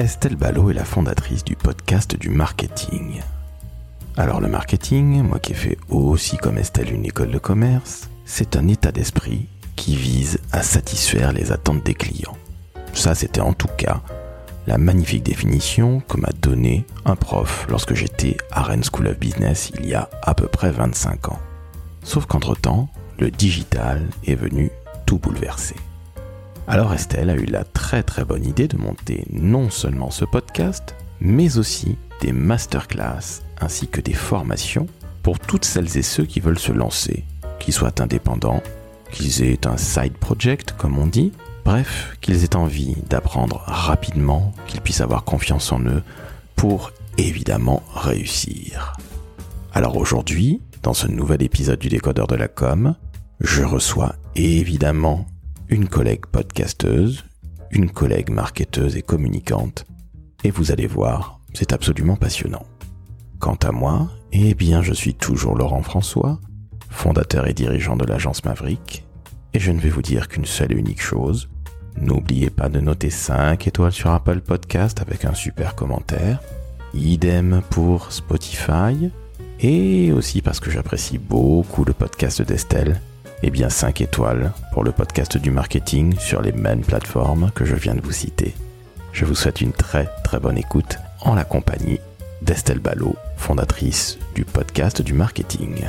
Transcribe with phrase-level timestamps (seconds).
[0.00, 3.20] Estelle Ballot est la fondatrice du podcast du marketing.
[4.16, 8.56] Alors le marketing, moi qui ai fait aussi comme Estelle une école de commerce, c'est
[8.56, 12.38] un état d'esprit qui vise à satisfaire les attentes des clients.
[12.94, 14.00] Ça, c'était en tout cas
[14.66, 19.70] la magnifique définition que m'a donnée un prof lorsque j'étais à Rennes School of Business
[19.78, 21.38] il y a à peu près 25 ans.
[22.04, 22.88] Sauf qu'entre-temps,
[23.18, 24.70] le digital est venu
[25.04, 25.76] tout bouleverser.
[26.66, 30.94] Alors Estelle a eu la très très bonne idée de monter non seulement ce podcast,
[31.20, 34.86] mais aussi des masterclass ainsi que des formations
[35.22, 37.24] pour toutes celles et ceux qui veulent se lancer,
[37.58, 38.62] qu'ils soient indépendants,
[39.10, 41.32] qu'ils aient un side project comme on dit,
[41.64, 46.02] bref, qu'ils aient envie d'apprendre rapidement, qu'ils puissent avoir confiance en eux
[46.56, 48.94] pour évidemment réussir.
[49.72, 52.94] Alors aujourd'hui, dans ce nouvel épisode du décodeur de la com,
[53.40, 55.26] je reçois évidemment
[55.70, 57.24] une collègue podcasteuse,
[57.70, 59.86] une collègue marketeuse et communicante,
[60.42, 62.66] et vous allez voir, c'est absolument passionnant.
[63.38, 66.40] Quant à moi, eh bien je suis toujours Laurent François,
[66.88, 69.06] fondateur et dirigeant de l'agence Maverick,
[69.54, 71.48] et je ne vais vous dire qu'une seule et unique chose,
[71.96, 76.40] n'oubliez pas de noter 5 étoiles sur Apple Podcast avec un super commentaire,
[76.94, 79.10] idem pour Spotify,
[79.60, 83.00] et aussi parce que j'apprécie beaucoup le podcast d'Estelle,
[83.42, 87.74] eh bien 5 étoiles pour le podcast du marketing sur les mêmes plateformes que je
[87.74, 88.54] viens de vous citer.
[89.12, 92.00] Je vous souhaite une très très bonne écoute en la compagnie
[92.42, 95.84] d'Estelle Ballot, fondatrice du podcast du marketing.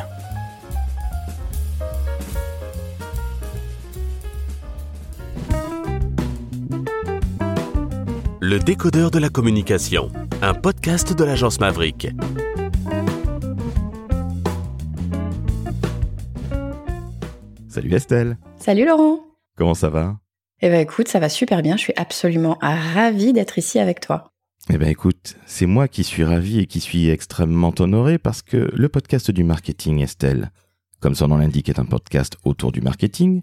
[8.39, 12.07] Le décodeur de la communication, un podcast de l'agence Maverick.
[17.81, 18.37] Salut Estelle.
[18.57, 19.21] Salut Laurent.
[19.57, 20.19] Comment ça va?
[20.61, 21.77] Eh ben écoute, ça va super bien.
[21.77, 24.29] Je suis absolument ravie d'être ici avec toi.
[24.69, 28.69] Eh ben écoute, c'est moi qui suis ravi et qui suis extrêmement honoré parce que
[28.71, 30.51] le podcast du marketing Estelle,
[31.00, 33.41] comme son nom l'indique, est un podcast autour du marketing.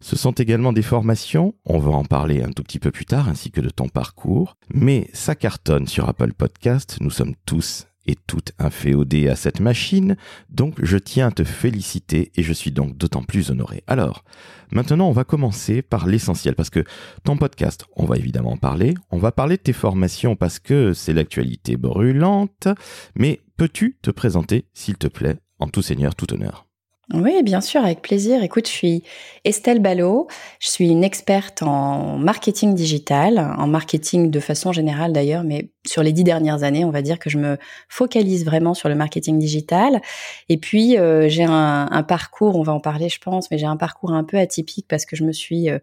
[0.00, 3.30] Ce sont également des formations, on va en parler un tout petit peu plus tard,
[3.30, 4.58] ainsi que de ton parcours.
[4.74, 10.16] Mais ça cartonne sur Apple Podcast, nous sommes tous et toute inféodée à cette machine,
[10.48, 13.82] donc je tiens à te féliciter et je suis donc d'autant plus honoré.
[13.86, 14.24] Alors,
[14.72, 16.84] maintenant on va commencer par l'essentiel, parce que
[17.24, 20.92] ton podcast, on va évidemment en parler, on va parler de tes formations parce que
[20.92, 22.68] c'est l'actualité brûlante,
[23.14, 26.69] mais peux-tu te présenter, s'il te plaît, en tout seigneur, tout honneur?
[27.12, 28.42] Oui, bien sûr, avec plaisir.
[28.44, 29.02] Écoute, je suis
[29.44, 30.28] Estelle Ballot,
[30.60, 36.04] je suis une experte en marketing digital, en marketing de façon générale d'ailleurs, mais sur
[36.04, 39.38] les dix dernières années, on va dire que je me focalise vraiment sur le marketing
[39.38, 40.00] digital.
[40.48, 43.76] Et puis, euh, j'ai un, parcours, on va en parler je pense, mais j'ai un
[43.76, 45.78] parcours un peu atypique parce que je me suis euh,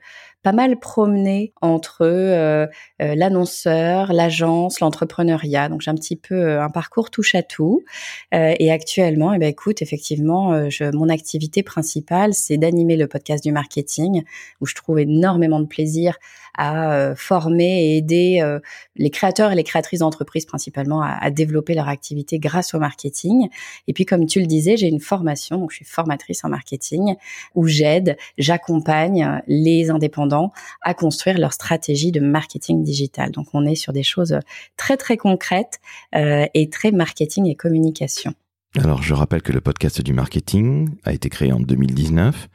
[0.47, 2.67] pas mal promené entre euh,
[3.01, 5.67] euh, l'annonceur, l'agence, l'entrepreneuriat.
[5.67, 7.83] Donc j'ai un petit peu euh, un parcours touche à tout.
[8.31, 10.57] et actuellement, eh ben écoute, effectivement,
[10.93, 14.23] mon activité principale, c'est d'animer le podcast du marketing,
[14.61, 16.17] où je trouve énormément de plaisir
[16.57, 18.57] à former et aider
[18.95, 23.47] les créateurs et les créatrices d'entreprises principalement à, à, développer leur activité grâce au marketing.
[23.87, 27.15] Et puis comme tu le disais, j'ai une formation, donc je suis formatrice en marketing,
[27.55, 30.36] où j'aide, j'accompagne les indépendants
[30.81, 33.31] à construire leur stratégie de marketing digital.
[33.31, 34.39] Donc on est sur des choses
[34.75, 35.79] très très concrètes
[36.15, 38.33] euh, et très marketing et communication.
[38.77, 42.47] Alors je rappelle que le podcast du marketing a été créé en 2019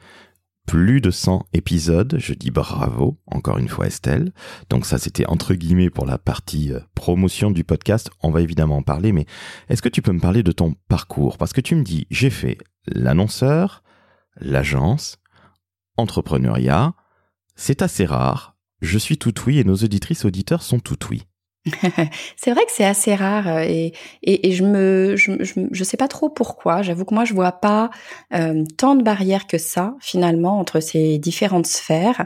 [0.65, 2.15] plus de 100 épisodes.
[2.19, 4.31] Je dis bravo, encore une fois Estelle.
[4.69, 8.09] Donc ça, c'était entre guillemets pour la partie euh, promotion du podcast.
[8.21, 9.25] On va évidemment en parler, mais
[9.69, 11.37] est-ce que tu peux me parler de ton parcours?
[11.37, 12.57] Parce que tu me dis, j'ai fait
[12.87, 13.83] l'annonceur,
[14.37, 15.17] l'agence,
[15.97, 16.93] entrepreneuriat,
[17.55, 18.57] c'est assez rare.
[18.81, 21.23] Je suis tout oui et nos auditrices auditeurs sont tout oui.
[22.35, 25.31] c'est vrai que c'est assez rare euh, et, et, je me je,
[25.71, 26.81] je, sais pas trop pourquoi.
[26.81, 27.89] J'avoue que moi je vois pas
[28.33, 32.25] euh, tant de barrières que ça finalement entre ces différentes sphères.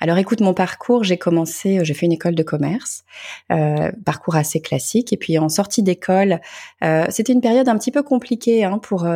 [0.00, 3.04] Alors écoute mon parcours, j'ai commencé, euh, j'ai fait une école de commerce,
[3.52, 6.40] euh, parcours assez classique et puis en sortie d'école,
[6.82, 9.06] euh, c'était une période un petit peu compliquée hein, pour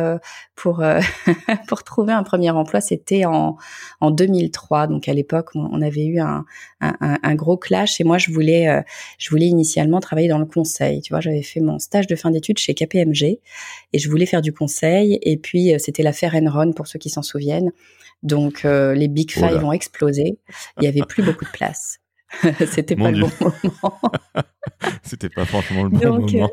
[0.55, 0.83] pour
[1.67, 2.79] pour trouver un premier emploi.
[2.79, 3.57] C'était en
[4.01, 6.45] en 2003 donc à l'époque on, on, avait eu un,
[6.79, 8.83] un, un, gros clash et moi je voulais
[9.17, 11.01] je voulais initialement travailler dans le conseil.
[11.01, 13.39] Tu vois, j'avais fait mon stage de fin d'études chez KPMG
[13.93, 15.19] et je voulais faire du conseil.
[15.21, 17.71] Et puis, euh, c'était l'affaire Enron pour ceux qui s'en souviennent.
[18.21, 20.37] Donc, euh, les Big Five ont explosé.
[20.79, 21.99] Il y avait plus beaucoup de place.
[22.71, 24.01] c'était pas le bon moment.
[25.03, 26.49] c'était pas franchement le bon moment.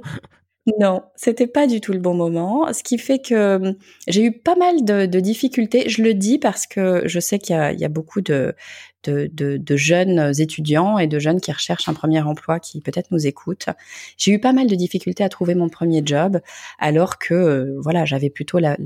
[0.68, 2.72] Euh, non, c'était pas du tout le bon moment.
[2.72, 3.74] Ce qui fait que
[4.06, 5.88] j'ai eu pas mal de, difficultés.
[5.88, 8.54] Je le dis parce que je sais qu'il y, a beaucoup de,
[9.04, 13.10] de, de, de, jeunes étudiants et de jeunes qui recherchent un premier emploi qui peut-être
[13.10, 13.68] nous écoutent.
[14.16, 16.40] J'ai eu pas mal de difficultés à trouver mon premier job,
[16.78, 18.76] alors que euh, voilà, j'avais plutôt la,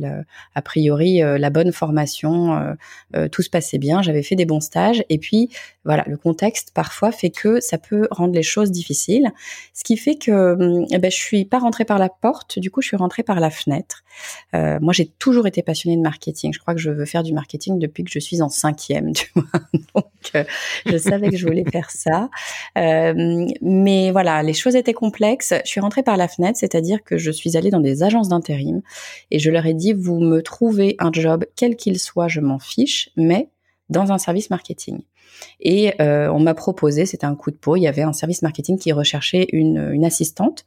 [0.54, 2.76] a priori euh, la bonne formation,
[3.14, 5.50] euh, tout se passait bien, j'avais fait des bons stages, et puis
[5.84, 9.30] voilà, le contexte parfois fait que ça peut rendre les choses difficiles,
[9.72, 10.54] ce qui fait que
[10.98, 13.50] ben, je suis pas rentrée par la porte, du coup je suis rentrée par la
[13.50, 14.04] fenêtre.
[14.52, 17.78] moi j'ai toujours été passionnée de marketing, je crois que je veux faire du marketing
[17.78, 20.03] depuis que je suis en cinquième, tu vois.
[20.04, 20.44] Donc, euh,
[20.86, 22.30] je savais que je voulais faire ça.
[22.78, 25.54] Euh, mais voilà, les choses étaient complexes.
[25.64, 28.82] Je suis rentrée par la fenêtre, c'est-à-dire que je suis allée dans des agences d'intérim
[29.30, 32.58] et je leur ai dit, vous me trouvez un job, quel qu'il soit, je m'en
[32.58, 33.48] fiche, mais
[33.90, 35.02] dans un service marketing.
[35.60, 38.42] Et euh, on m'a proposé, c'était un coup de peau, il y avait un service
[38.42, 40.64] marketing qui recherchait une, assistante.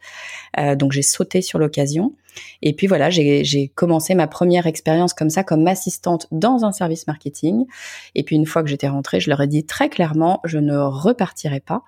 [0.58, 2.14] Euh, donc j'ai sauté sur l'occasion.
[2.62, 7.08] Et puis voilà, j'ai commencé ma première expérience comme ça, comme assistante dans un service
[7.08, 7.66] marketing.
[8.14, 10.78] Et puis une fois que j'étais rentrée, je leur ai dit très clairement, je ne
[10.78, 11.82] repartirai pas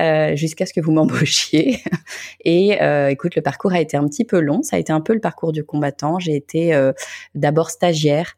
[0.00, 1.78] euh, jusqu'à ce que vous m'embauchiez.
[2.44, 2.78] Et
[3.10, 4.62] écoute, le parcours a été un petit peu long.
[4.62, 6.18] Ça a été un peu le parcours du combattant.
[6.18, 6.90] J'ai été
[7.36, 8.36] d'abord stagiaire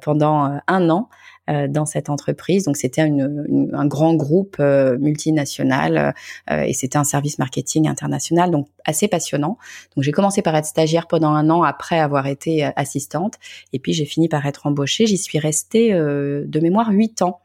[0.00, 1.08] pendant un an.
[1.48, 2.64] Euh, dans cette entreprise.
[2.64, 6.12] Donc c'était un grand groupe euh, multinational
[6.50, 9.56] euh, et c'était un service marketing international, donc assez passionnant.
[9.94, 13.34] Donc j'ai commencé par être stagiaire pendant un an après avoir été assistante
[13.72, 15.06] et puis j'ai fini par être embauchée.
[15.06, 17.38] J'y suis restée de mémoire huit ans.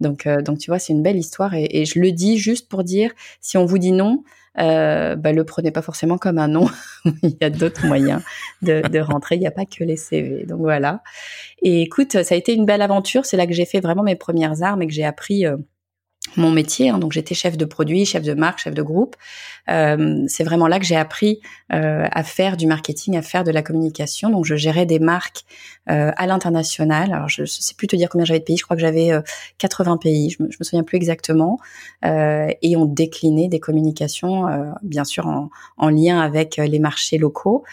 [0.00, 2.82] Donc, donc tu vois, c'est une belle histoire et, et, je le dis juste pour
[2.82, 4.24] dire, si on vous dit non,
[4.58, 6.68] euh, bah, le prenez pas forcément comme un nom.
[7.22, 8.22] il y a d'autres moyens
[8.62, 9.36] de, de rentrer.
[9.36, 10.44] Il n'y a pas que les CV.
[10.44, 11.02] Donc voilà.
[11.62, 13.26] Et écoute, ça a été une belle aventure.
[13.26, 15.56] C'est là que j'ai fait vraiment mes premières armes et que j'ai appris euh,
[16.36, 16.90] mon métier.
[16.90, 16.98] Hein.
[16.98, 19.16] donc j'étais chef de produit, chef de marque, chef de groupe.
[19.70, 21.40] Euh, c'est vraiment là que j'ai appris
[21.72, 24.30] euh, à faire du marketing, à faire de la communication.
[24.30, 25.44] Donc je gérais des marques
[25.90, 27.12] euh, à l'international.
[27.12, 28.56] Alors je, ne sais plus te dire combien j'avais de pays.
[28.56, 29.10] Je crois que j'avais
[29.58, 30.30] 80 pays.
[30.30, 31.58] Je me, me souviens plus exactement.
[32.02, 34.46] et on déclinait des communications,
[34.82, 37.64] bien sûr en, en, lien avec les marchés locaux,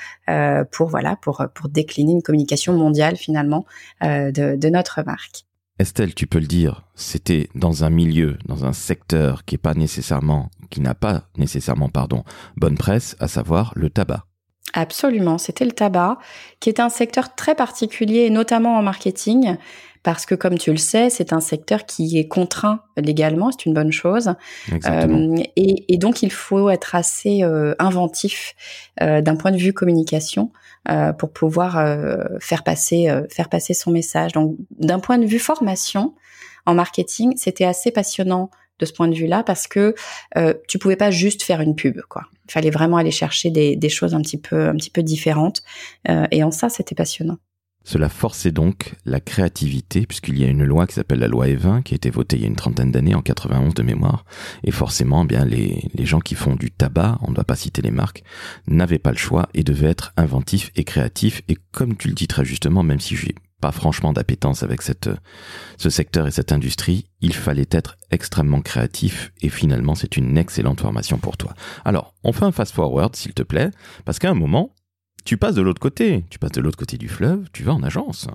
[0.71, 3.65] pour voilà pour pour décliner une communication mondiale finalement
[4.01, 5.45] de, de notre marque.
[5.79, 11.23] Estelle, tu peux le dire, c'était dans un milieu, dans un secteur qui n'a pas
[11.37, 12.23] nécessairement, pardon,
[12.55, 14.25] bonne presse, à savoir le tabac.
[14.73, 16.17] Absolument, c'était le tabac,
[16.59, 19.57] qui est un secteur très particulier, notamment en marketing,
[20.03, 23.73] parce que comme tu le sais, c'est un secteur qui est contraint légalement, c'est une
[23.73, 24.33] bonne chose.
[24.85, 28.55] Euh, et, donc il faut être assez euh, inventif
[29.01, 30.51] euh, d'un point de vue communication
[31.19, 31.73] pour pouvoir
[32.39, 34.31] faire passer faire passer son message.
[34.31, 36.15] Donc d'un point de vue formation
[36.65, 38.49] en marketing, c'était assez passionnant
[38.79, 39.93] de ce point de vue-là parce que
[40.37, 42.23] euh, tu pouvais pas juste faire une pub quoi.
[42.47, 45.61] Il fallait vraiment aller chercher des, des choses un petit peu un petit peu différentes
[46.31, 47.37] et en ça c'était passionnant.
[47.83, 51.83] Cela forçait donc la créativité, puisqu'il y a une loi qui s'appelle la loi E20,
[51.83, 54.25] qui a été votée il y a une trentaine d'années, en 91 de mémoire,
[54.63, 57.81] et forcément, eh bien les, gens qui font du tabac, on ne doit pas citer
[57.81, 58.23] les marques,
[58.67, 62.27] n'avaient pas le choix et devaient être inventifs et créatifs, et comme tu le dis
[62.27, 65.09] très justement, même si j'ai pas franchement d'appétence avec cette,
[65.77, 70.81] ce secteur et cette industrie, il fallait être extrêmement créatif et finalement c'est une excellente
[70.81, 71.53] formation pour toi.
[71.85, 73.69] Alors, on fait un fast forward s'il te plaît,
[74.03, 74.73] parce qu'à un moment,
[75.25, 77.83] tu passes de l'autre côté, tu passes de l'autre côté du fleuve, tu vas en
[77.83, 78.27] agence.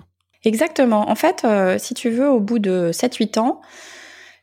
[0.43, 1.09] Exactement.
[1.09, 3.61] En fait, euh, si tu veux, au bout de 7-8 ans,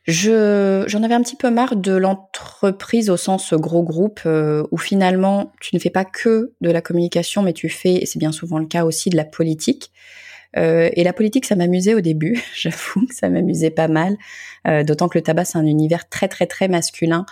[0.05, 4.77] je j'en avais un petit peu marre de l'entreprise au sens gros groupe euh, où
[4.77, 8.31] finalement tu ne fais pas que de la communication, mais tu fais, et c'est bien
[8.31, 9.91] souvent le cas aussi, de la politique.
[10.57, 12.41] Euh, et la politique, ça m'amusait au début.
[12.55, 14.17] J'avoue que ça m'amusait pas mal,
[14.85, 17.25] d'autant que le tabac c'est un univers très très très masculin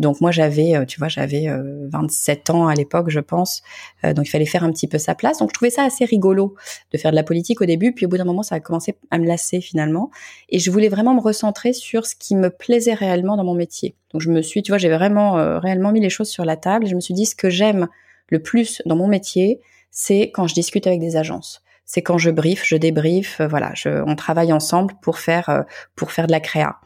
[0.00, 3.62] donc moi j'avais, euh, tu vois, j'avais 27 euh, ans à l'époque, je pense.
[4.04, 5.38] Euh, donc il fallait faire un petit peu sa place.
[5.38, 6.54] Donc je trouvais ça assez rigolo
[6.92, 8.96] de faire de la politique au début, puis au bout d'un moment ça a commencé
[9.10, 10.10] à me lasser finalement.
[10.48, 13.94] Et je voulais vraiment me recentrer sur ce qui me plaisait réellement dans mon métier.
[14.12, 16.86] Donc je me suis, tu vois, j'ai vraiment réellement mis les choses sur la table.
[16.86, 17.88] je me suis dit ce que j'aime
[18.28, 19.60] le plus dans mon métier,
[19.90, 23.88] c'est quand je discute avec des agences c'est quand je brief, je débrief, voilà, je,
[24.06, 25.64] on travaille ensemble pour faire
[25.96, 26.76] pour faire de la créa.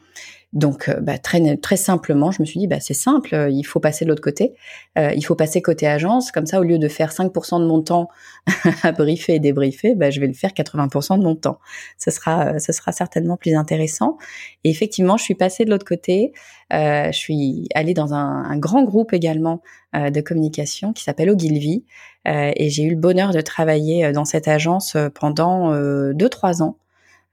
[0.55, 3.65] Donc, euh, bah, très, très simplement, je me suis dit, bah, c'est simple, euh, il
[3.65, 4.55] faut passer de l'autre côté.
[4.97, 6.31] Euh, il faut passer côté agence.
[6.31, 8.09] Comme ça, au lieu de faire 5% de mon temps
[8.85, 11.59] à briefer et débriefer, bah, je vais le faire 80% de mon temps.
[11.99, 14.17] Ce sera, ce sera certainement plus intéressant.
[14.63, 16.33] Et effectivement, je suis passée de l'autre côté.
[16.71, 19.61] je suis allée dans un, un grand groupe également
[19.93, 21.85] de communication qui s'appelle Ogilvy.
[22.27, 26.79] et j'ai eu le bonheur de travailler dans cette agence pendant 2-3 ans.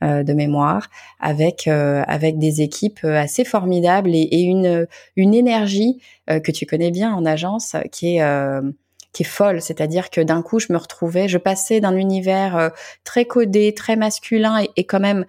[0.04, 0.90] Euh, de mémoire,
[1.20, 6.90] avec euh, avec des équipes euh, assez formidables et, une une énergie que tu connais
[6.90, 8.24] bien en agence qui est
[9.14, 12.72] qui est folle, c'est-à-dire que d'un coup je me retrouvais, je passais d'un univers
[13.04, 15.26] très codé, très masculin et, et quand même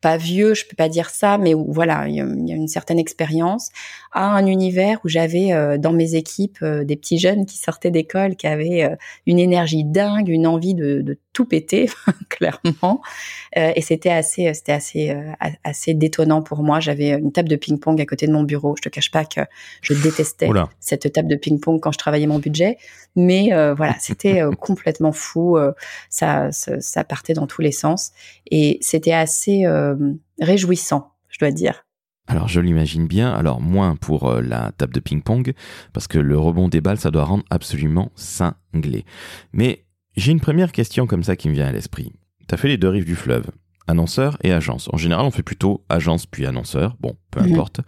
[0.00, 2.98] pas vieux, je peux pas dire ça, mais où, voilà, il y, a, une certaine
[2.98, 3.70] expérience,
[4.12, 7.90] à un univers où j'avais euh, dans mes équipes euh, des petits jeunes qui sortaient
[7.90, 11.90] d'école, qui avaient euh, une énergie dingue, une envie de, de tout péter,
[12.28, 13.00] clairement,
[13.54, 15.16] et c'était assez, c'était assez,
[15.62, 16.80] assez détonnant pour moi.
[16.80, 18.74] J'avais une table de ping-pong à côté de mon bureau.
[18.76, 19.40] Je te cache pas que
[19.80, 20.48] je détestais
[20.80, 22.76] cette table de ping-pong quand je travaillais mon budget,
[23.14, 25.56] mais voilà, c'était complètement fou.
[26.10, 28.10] Ça, ça, ça, partait dans tous les sens,
[28.50, 29.96] et c'était assez euh,
[30.40, 31.84] réjouissant, je dois dire.
[32.26, 35.54] Alors je l'imagine bien, alors moins pour euh, la table de ping-pong,
[35.94, 39.06] parce que le rebond des balles, ça doit rendre absolument cinglé.
[39.52, 42.12] Mais j'ai une première question comme ça qui me vient à l'esprit.
[42.46, 43.46] T'as fait les deux rives du fleuve,
[43.86, 44.90] annonceur et agence.
[44.92, 47.52] En général, on fait plutôt agence puis annonceur, bon, peu mhm.
[47.52, 47.80] importe.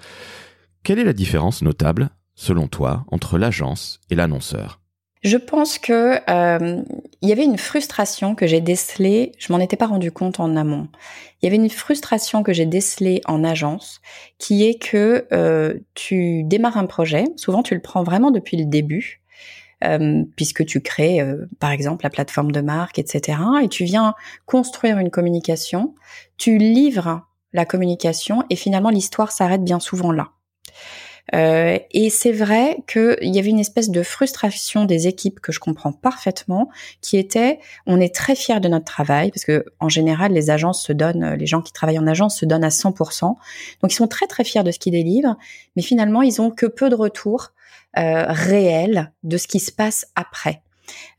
[0.82, 4.80] Quelle est la différence notable, selon toi, entre l'agence et l'annonceur?
[5.22, 6.82] Je pense que euh,
[7.22, 9.32] il y avait une frustration que j'ai décelée.
[9.38, 10.88] Je m'en étais pas rendu compte en amont.
[11.40, 14.00] Il y avait une frustration que j'ai décelée en agence,
[14.38, 17.26] qui est que euh, tu démarres un projet.
[17.36, 19.22] Souvent, tu le prends vraiment depuis le début,
[19.84, 23.38] euh, puisque tu crées, euh, par exemple, la plateforme de marque, etc.
[23.62, 24.14] Et tu viens
[24.46, 25.94] construire une communication.
[26.38, 30.30] Tu livres la communication, et finalement, l'histoire s'arrête bien souvent là.
[31.34, 35.60] Euh, et c'est vrai qu'il y avait une espèce de frustration des équipes que je
[35.60, 36.68] comprends parfaitement,
[37.00, 40.84] qui était on est très fiers de notre travail parce que en général les agences
[40.84, 44.08] se donnent, les gens qui travaillent en agence se donnent à 100%, donc ils sont
[44.08, 45.36] très très fiers de ce qu'ils délivrent,
[45.76, 47.52] mais finalement ils ont que peu de retours
[47.98, 50.62] euh, réels de ce qui se passe après.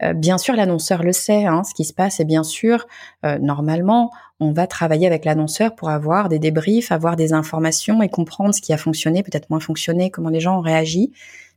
[0.03, 2.85] Euh, bien sûr, l'annonceur le sait, hein, ce qui se passe, et bien sûr,
[3.25, 8.09] euh, normalement, on va travailler avec l'annonceur pour avoir des débriefs, avoir des informations et
[8.09, 11.13] comprendre ce qui a fonctionné, peut-être moins fonctionné, comment les gens ont réagi.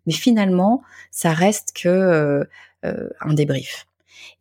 [0.07, 1.88] Mais finalement, ça reste que
[2.85, 3.87] euh, un débrief.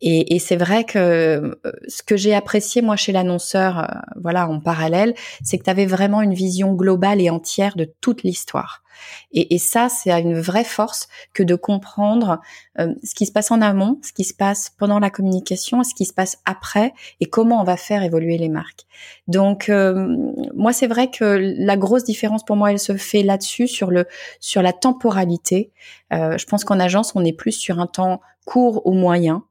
[0.00, 5.58] Et, c'est vrai que ce que j'ai apprécié moi chez l'annonceur, voilà, en parallèle, c'est
[5.58, 8.84] que tu avais vraiment une vision globale et entière de toute l'histoire.
[9.32, 12.40] Et, et ça, c'est une vraie force que de comprendre
[12.78, 15.94] euh, ce qui se passe en amont, ce qui se passe pendant la communication, ce
[15.94, 18.86] qui se passe après, et comment on va faire évoluer les marques.
[19.28, 20.16] Donc, euh,
[20.54, 24.06] moi, c'est vrai que la grosse différence pour moi, elle se fait là-dessus sur le
[24.40, 25.72] sur la temporalité.
[26.12, 29.44] Euh, je pense qu'en agence, on est plus sur un temps court ou moyen,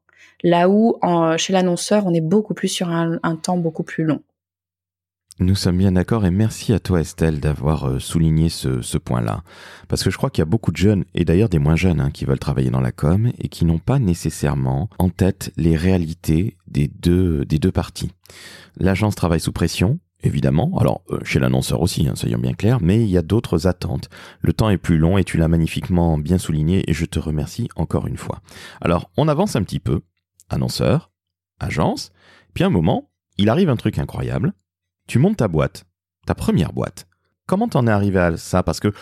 [0.44, 1.00] là où
[1.36, 4.20] chez l'annonceur, on est beaucoup plus sur un, un temps beaucoup plus long.
[5.40, 9.42] Nous sommes bien d'accord et merci à toi Estelle d'avoir euh, souligné ce, point-là.
[9.88, 12.00] Parce que je crois qu'il y a beaucoup de jeunes, et d'ailleurs des moins jeunes,
[12.00, 15.74] hein, qui veulent travailler dans la com et qui n'ont pas nécessairement en tête les
[15.74, 18.12] réalités des deux, des deux parties.
[18.76, 23.02] L'agence travaille sous pression, évidemment, alors euh, chez l'annonceur aussi, hein, soyons bien clairs, mais
[23.02, 24.10] il y a d'autres attentes.
[24.40, 27.68] Le temps est plus long et tu l'as magnifiquement bien souligné et je te remercie
[27.74, 28.40] encore une fois.
[28.80, 30.02] Alors on avance un petit peu,
[30.48, 31.10] annonceur,
[31.60, 32.12] agence,
[32.52, 34.52] puis un moment, il arrive un truc incroyable
[35.06, 35.84] tu montes ta boîte,
[36.26, 37.06] ta première boîte.
[37.46, 38.62] Comment t'en es arrivé à ça?
[38.62, 38.92] Parce que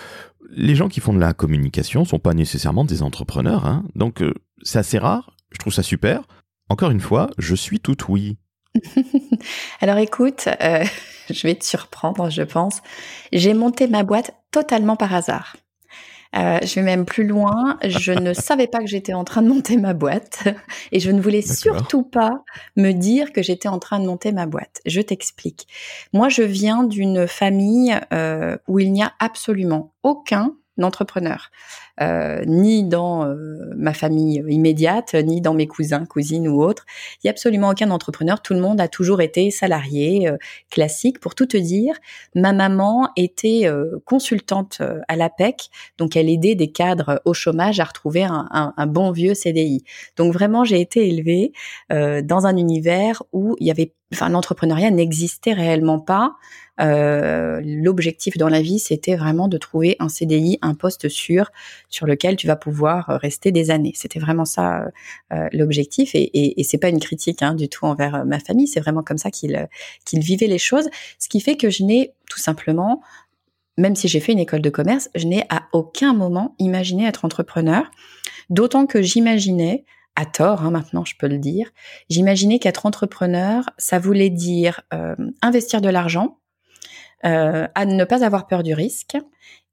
[0.50, 3.84] les gens qui font de la communication sont pas nécessairement des entrepreneurs, hein.
[3.94, 5.36] donc euh, c'est assez rare.
[5.52, 6.22] Je trouve ça super.
[6.68, 8.38] Encore une fois, je suis tout oui.
[9.80, 10.84] Alors écoute, euh,
[11.30, 12.82] je vais te surprendre, je pense.
[13.32, 15.56] J'ai monté ma boîte totalement par hasard.
[16.34, 17.78] Euh, je vais même plus loin.
[17.84, 20.44] Je ne savais pas que j'étais en train de monter ma boîte
[20.92, 22.42] et je ne voulais surtout pas
[22.76, 24.80] me dire que j'étais en train de monter ma boîte.
[24.86, 25.66] Je t'explique.
[26.12, 31.50] Moi, je viens d'une famille euh, où il n'y a absolument aucun entrepreneur.
[32.00, 36.86] Euh, ni dans euh, ma famille immédiate, ni dans mes cousins, cousines ou autres.
[37.22, 38.40] Il y a absolument aucun entrepreneur.
[38.40, 40.38] Tout le monde a toujours été salarié, euh,
[40.70, 41.20] classique.
[41.20, 41.94] Pour tout te dire,
[42.34, 43.68] ma maman était
[44.04, 45.68] consultante à l'APEC,
[45.98, 49.84] donc elle aidait des cadres au chômage à retrouver un, un bon vieux CDI.
[50.16, 51.52] Donc vraiment, j'ai été élevée
[51.90, 56.34] dans un univers où il y avait enfin l'entrepreneuriat n'existait réellement pas.
[56.80, 61.50] Euh, l'objectif dans la vie, c'était vraiment de trouver un CDI, un poste sûr
[61.92, 63.92] sur lequel tu vas pouvoir rester des années.
[63.94, 64.88] C'était vraiment ça
[65.32, 68.66] euh, l'objectif, et, c'est pas une critique hein, du tout envers ma famille.
[68.66, 69.68] C'est vraiment comme ça qu'ils
[70.14, 70.88] vivaient les choses,
[71.20, 73.00] ce qui fait que je n'ai tout simplement
[73.78, 77.24] même si j'ai fait une école de commerce, je n'ai à aucun moment imaginé être
[77.24, 77.90] entrepreneur,
[78.50, 81.70] d'autant que j'imaginais à tort, hein, maintenant je peux le dire,
[82.10, 86.38] j'imaginais qu'être entrepreneur, ça voulait dire euh, investir de l'argent,
[87.24, 89.16] euh, à ne pas avoir peur du risque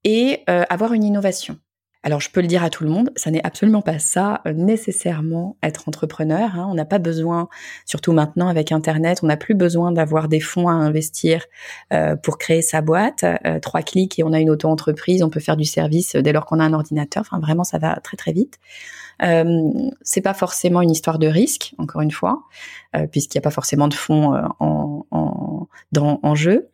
[0.03, 1.57] et euh, avoir une innovation.
[2.01, 4.53] Alors je peux le dire à tout le monde, ça n'est absolument pas ça euh,
[4.53, 6.55] nécessairement être entrepreneur.
[6.55, 6.67] Hein.
[6.71, 7.49] On n'a pas besoin,
[7.85, 11.45] surtout maintenant avec Internet, on n'a plus besoin d'avoir des fonds à investir
[11.91, 13.25] euh, pour créer sa boîte.
[13.45, 16.45] Euh, trois clics et on a une auto-entreprise, on peut faire du service dès lors
[16.45, 17.21] qu'on a un ordinateur.
[17.21, 18.59] Enfin vraiment, ça va très très vite.
[20.01, 22.43] C'est pas forcément une histoire de risque, encore une fois,
[23.11, 26.69] puisqu'il n'y a pas forcément de fonds en jeu.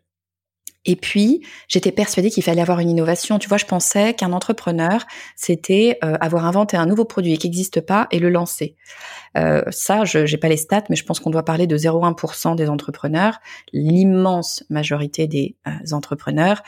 [0.86, 3.40] Et puis, j'étais persuadée qu'il fallait avoir une innovation.
[3.40, 7.82] Tu vois, je pensais qu'un entrepreneur, c'était euh, avoir inventé un nouveau produit qui n'existe
[7.82, 8.76] pas et le lancer.
[9.38, 12.56] Euh, ça, je n'ai pas les stats, mais je pense qu'on doit parler de 0,1%
[12.56, 13.40] des entrepreneurs.
[13.74, 16.62] L'immense majorité des euh, entrepreneurs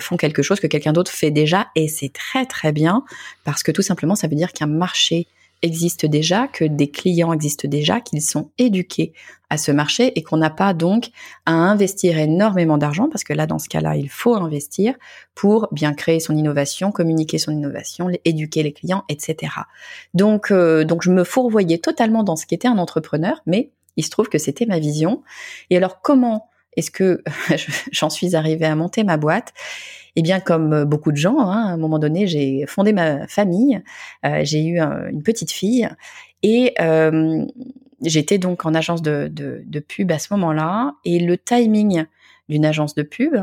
[0.00, 3.04] font quelque chose que quelqu'un d'autre fait déjà, et c'est très très bien
[3.44, 5.26] parce que tout simplement, ça veut dire qu'un marché
[5.62, 9.12] existe déjà, que des clients existent déjà, qu'ils sont éduqués
[9.50, 11.10] à ce marché et qu'on n'a pas donc
[11.44, 14.94] à investir énormément d'argent, parce que là, dans ce cas-là, il faut investir
[15.34, 19.52] pour bien créer son innovation, communiquer son innovation, éduquer les clients, etc.
[20.14, 24.10] Donc, euh, donc je me fourvoyais totalement dans ce qu'était un entrepreneur, mais il se
[24.10, 25.22] trouve que c'était ma vision.
[25.68, 27.22] Et alors, comment est-ce que
[27.92, 29.52] j'en suis arrivée à monter ma boîte?
[30.16, 33.80] Eh bien, comme beaucoup de gens, hein, à un moment donné, j'ai fondé ma famille,
[34.24, 35.88] euh, j'ai eu une petite fille
[36.42, 37.44] et euh,
[38.02, 40.94] j'étais donc en agence de, de, pub à ce moment-là.
[41.04, 42.04] Et le timing
[42.48, 43.36] d'une agence de pub,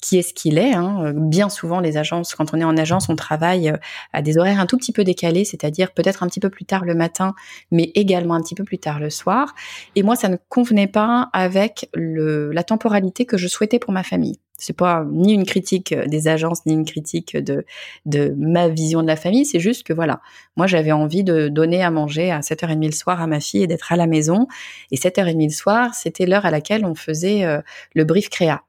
[0.00, 0.74] qui est ce qu'il est.
[0.74, 1.12] Hein.
[1.14, 3.76] Bien souvent, les agences, quand on est en agence, on travaille euh,
[4.12, 6.84] à des horaires un tout petit peu décalés, c'est-à-dire peut-être un petit peu plus tard
[6.84, 7.34] le matin,
[7.70, 9.54] mais également un petit peu plus tard le soir.
[9.96, 14.02] Et moi, ça ne convenait pas avec le, la temporalité que je souhaitais pour ma
[14.02, 14.38] famille.
[14.56, 17.66] C'est pas ni une critique des agences, ni une critique de,
[18.06, 19.44] de ma vision de la famille.
[19.44, 20.20] C'est juste que voilà,
[20.56, 23.66] moi j'avais envie de donner à manger à 7h30 le soir à ma fille et
[23.66, 24.46] d'être à la maison.
[24.92, 27.60] Et 7h30 le soir, c'était l'heure à laquelle on faisait euh,
[27.94, 28.62] le brief créa.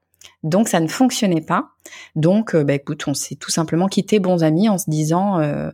[0.43, 1.69] Donc ça ne fonctionnait pas.
[2.15, 5.69] Donc, euh, bah, écoute, on s'est tout simplement quitté bons amis en se disant, euh,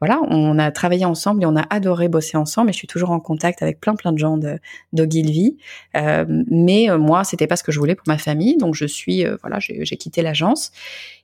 [0.00, 2.70] voilà, on a travaillé ensemble et on a adoré bosser ensemble.
[2.70, 4.58] Et je suis toujours en contact avec plein plein de gens de
[4.92, 5.56] d'Ogilvy.
[5.96, 8.86] Euh, mais euh, moi, c'était pas ce que je voulais pour ma famille, donc je
[8.86, 10.70] suis, voilà, j'ai quitté l'agence.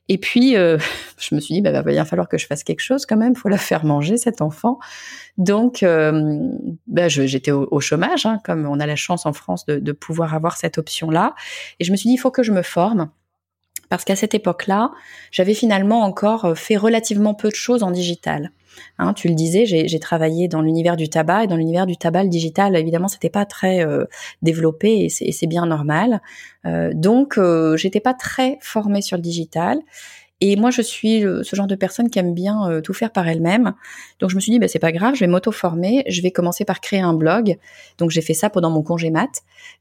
[0.09, 3.05] Et puis, je me suis dit, bah, va bien falloir que je fasse quelque chose
[3.05, 3.35] quand même.
[3.35, 4.79] Faut la faire manger cet enfant.
[5.37, 5.85] Donc,
[6.87, 10.33] bah, j'étais au, chômage, hein, comme on a la chance en France de, de pouvoir
[10.33, 11.35] avoir cette option-là.
[11.79, 13.09] Et je me suis dit, il faut que je me forme
[13.93, 14.89] parce qu'à cette époque-là,
[15.29, 18.51] j'avais finalement encore euh, fait relativement peu de choses en digital.
[18.99, 22.23] Hein, tu le disais, j'ai travaillé dans l'univers du tabac et dans l'univers du tabac,
[22.23, 24.05] le digital, évidemment, c'était pas très euh,
[24.41, 26.21] développé et c'est bien normal.
[26.65, 29.79] Euh, donc, euh, j'étais pas très formée sur le digital.
[30.41, 33.75] Et moi, je suis ce genre de personne qui aime bien tout faire par elle-même.
[34.19, 36.03] Donc, je me suis dit, bah, c'est pas grave, je vais m'auto-former.
[36.09, 37.57] Je vais commencer par créer un blog.
[37.97, 39.29] Donc, j'ai fait ça pendant mon congé mat.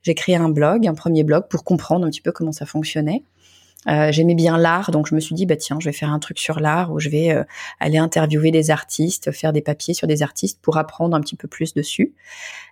[0.02, 3.24] J'ai créé un blog, un premier blog pour comprendre un petit peu comment ça fonctionnait.
[3.88, 6.20] Euh, j'aimais bien l'art, donc je me suis dit bah tiens, je vais faire un
[6.20, 7.42] truc sur l'art où je vais euh,
[7.80, 11.48] aller interviewer des artistes, faire des papiers sur des artistes pour apprendre un petit peu
[11.48, 12.14] plus dessus.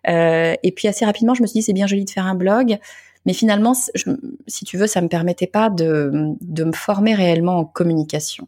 [0.08, 2.36] Euh, et puis assez rapidement, je me suis dit c'est bien joli de faire un
[2.36, 2.78] blog,
[3.26, 3.74] mais finalement,
[4.46, 8.46] si tu veux, ça me permettait pas de, de me former réellement en communication.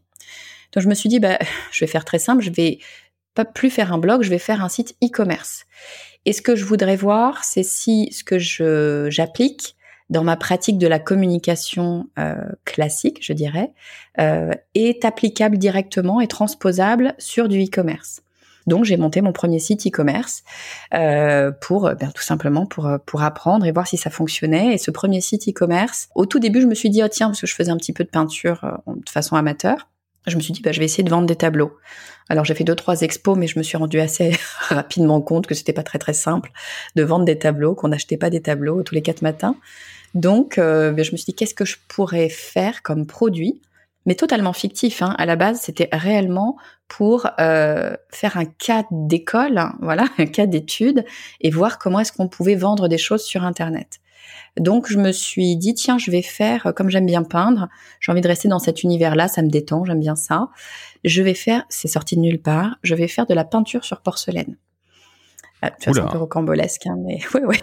[0.73, 1.39] Donc je me suis dit bah
[1.73, 2.79] je vais faire très simple, je vais
[3.35, 5.65] pas plus faire un blog, je vais faire un site e-commerce.
[6.27, 9.75] Et ce que je voudrais voir, c'est si ce que je j'applique
[10.13, 13.73] dans ma pratique de la communication euh, classique, je dirais,
[14.21, 18.23] euh, est applicable directement et transposable sur du e-commerce.
[18.67, 20.45] Donc j'ai monté mon premier site e-commerce
[20.95, 24.75] euh, pour ben, tout simplement pour pour apprendre et voir si ça fonctionnait.
[24.75, 27.41] Et ce premier site e-commerce, au tout début, je me suis dit oh tiens parce
[27.41, 29.89] que je faisais un petit peu de peinture de façon amateur,
[30.27, 31.77] je me suis dit bah je vais essayer de vendre des tableaux.
[32.29, 34.33] Alors j'ai fait deux trois expos, mais je me suis rendu assez
[34.69, 36.53] rapidement compte que c'était pas très très simple
[36.95, 39.57] de vendre des tableaux, qu'on n'achetait pas des tableaux tous les quatre matins.
[40.15, 43.61] Donc, euh, ben, je me suis dit, qu'est-ce que je pourrais faire comme produit?
[44.05, 45.01] Mais totalement fictif.
[45.03, 45.15] Hein.
[45.19, 46.57] À la base, c'était réellement
[46.89, 51.05] pour euh, faire un cas d'école, hein, voilà, un cas d'étude,
[51.41, 54.01] et voir comment est-ce qu'on pouvait vendre des choses sur Internet.
[54.59, 57.69] Donc, je me suis dit, tiens, je vais faire, comme j'aime bien peindre,
[58.01, 60.49] j'ai envie de rester dans cet univers-là, ça me détend, j'aime bien ça.
[61.05, 64.03] Je vais faire, c'est sorti de nulle part, je vais faire de la peinture sur
[64.03, 64.59] porcelaine.
[65.63, 67.61] Ah, tu vois, c'est un peu rocambolesque, hein, mais ouais, ouais.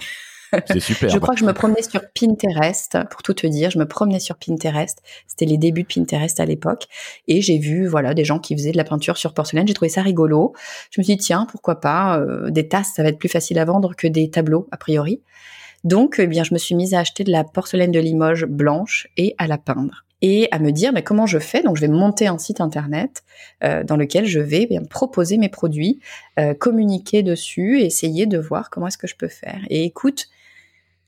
[0.67, 1.09] C'est super.
[1.09, 4.19] je crois que je me promenais sur Pinterest, pour tout te dire, je me promenais
[4.19, 5.01] sur Pinterest.
[5.27, 6.87] C'était les débuts de Pinterest à l'époque.
[7.27, 9.67] Et j'ai vu, voilà, des gens qui faisaient de la peinture sur porcelaine.
[9.67, 10.53] J'ai trouvé ça rigolo.
[10.91, 13.59] Je me suis dit, tiens, pourquoi pas, euh, des tasses, ça va être plus facile
[13.59, 15.21] à vendre que des tableaux, a priori.
[15.83, 19.07] Donc, eh bien, je me suis mise à acheter de la porcelaine de Limoges blanche
[19.17, 21.63] et à la peindre et à me dire mais comment je fais?
[21.63, 23.23] Donc je vais monter un site internet
[23.63, 25.99] euh, dans lequel je vais bien proposer mes produits
[26.39, 30.27] euh, communiquer dessus essayer de voir comment est-ce que je peux faire et écoute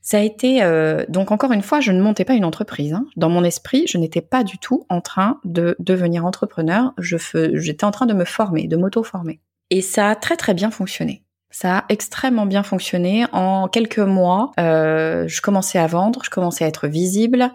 [0.02, 2.92] Ça a été euh, donc encore une fois, je ne montais pas une entreprise.
[2.92, 3.06] Hein.
[3.16, 6.92] Dans mon esprit, je n'étais pas du tout en train de devenir entrepreneur.
[6.98, 7.16] Je
[7.54, 9.40] j'étais en train de me former, de m'auto-former.
[9.70, 11.22] Et ça a très très bien fonctionné.
[11.52, 13.26] Ça a extrêmement bien fonctionné.
[13.32, 17.52] En quelques mois, euh, je commençais à vendre, je commençais à être visible.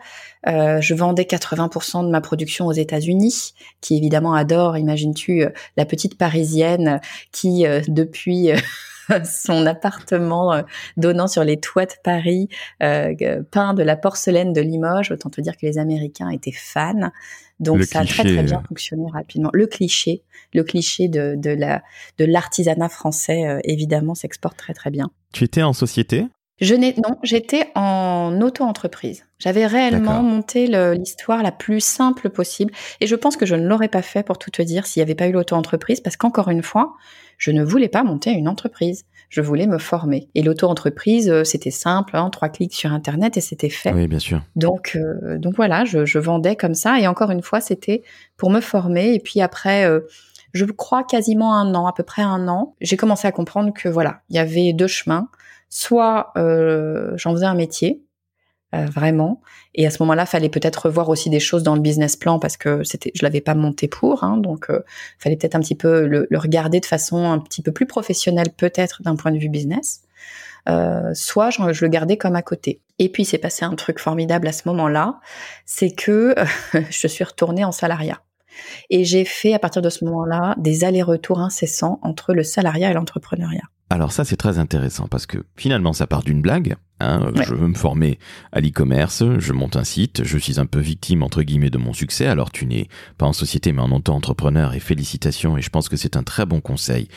[0.48, 5.86] Euh, je vendais 80% de ma production aux États-Unis, qui évidemment adore, imagines-tu, euh, la
[5.86, 8.52] petite parisienne qui, depuis
[9.26, 10.62] son appartement euh,
[10.98, 12.50] donnant sur les toits de Paris,
[12.84, 13.13] euh,
[13.52, 15.12] peint de la porcelaine de Limoges.
[15.12, 17.12] Autant te dire que les Américains étaient fans.
[17.60, 18.67] Donc ça a très très bien euh.
[18.67, 19.50] fonctionné rapidement.
[19.54, 21.82] Le cliché, le cliché de, de la
[22.20, 25.10] de l'artisanat français évidemment s'exporte très très bien.
[25.34, 26.28] Tu étais en société?
[26.60, 29.26] Je n'ai non, j'étais en auto-entreprise.
[29.39, 33.88] J'avais réellement monté l'histoire la plus simple possible et je pense que je ne l'aurais
[33.88, 36.63] pas fait pour tout te dire s'il n'y avait pas eu l'auto-entreprise parce qu'encore une
[36.63, 36.96] fois,
[37.38, 39.06] je ne voulais pas monter une entreprise.
[39.30, 40.30] Je voulais me former.
[40.36, 43.91] Et l'auto-entreprise, euh, c'était simple, hein, trois clics sur Internet et c'était fait.
[43.91, 44.41] Oui, bien sûr.
[44.56, 46.98] Donc, euh, donc voilà, je, je, vendais comme ça.
[47.00, 48.04] Et encore une fois, c'était
[48.38, 49.13] pour me former.
[49.13, 50.00] Et puis après, euh,
[50.54, 53.89] je crois quasiment un an, à peu près un an, j'ai commencé à comprendre que
[53.89, 55.28] voilà, il y avait deux chemins.
[55.69, 58.08] Soit j'en faisais un métier,
[58.75, 59.41] euh, vraiment.
[59.75, 62.58] Et à ce moment-là, fallait peut-être revoir aussi des choses dans le business plan parce
[62.58, 64.84] que c'était, je l'avais pas monté pour, hein, donc euh,
[65.19, 69.01] fallait peut-être un petit peu le, regarder de façon un petit peu plus professionnelle, peut-être
[69.03, 70.01] d'un point de vue business.
[70.67, 72.82] Euh, soit je, je, le gardais comme à côté.
[72.99, 75.21] Et puis c'est passé un truc formidable à ce moment-là,
[75.65, 76.36] c'est que
[76.89, 78.21] je suis retournée en salariat.
[78.89, 82.93] Et j'ai fait à partir de ce moment-là des allers-retours incessants entre le salariat et
[82.93, 83.69] l'entrepreneuriat.
[83.89, 86.76] Alors ça c'est très intéressant parce que finalement ça part d'une blague.
[87.00, 88.17] Hein, Je veux me former
[88.52, 91.93] à l'e-commerce, je monte un site, je suis un peu victime entre guillemets de mon
[91.93, 92.26] succès.
[92.26, 92.88] Alors tu n'es
[93.19, 96.45] pas en société mais en auto-entrepreneur et félicitations et je pense que c'est un très
[96.45, 97.08] bon conseil.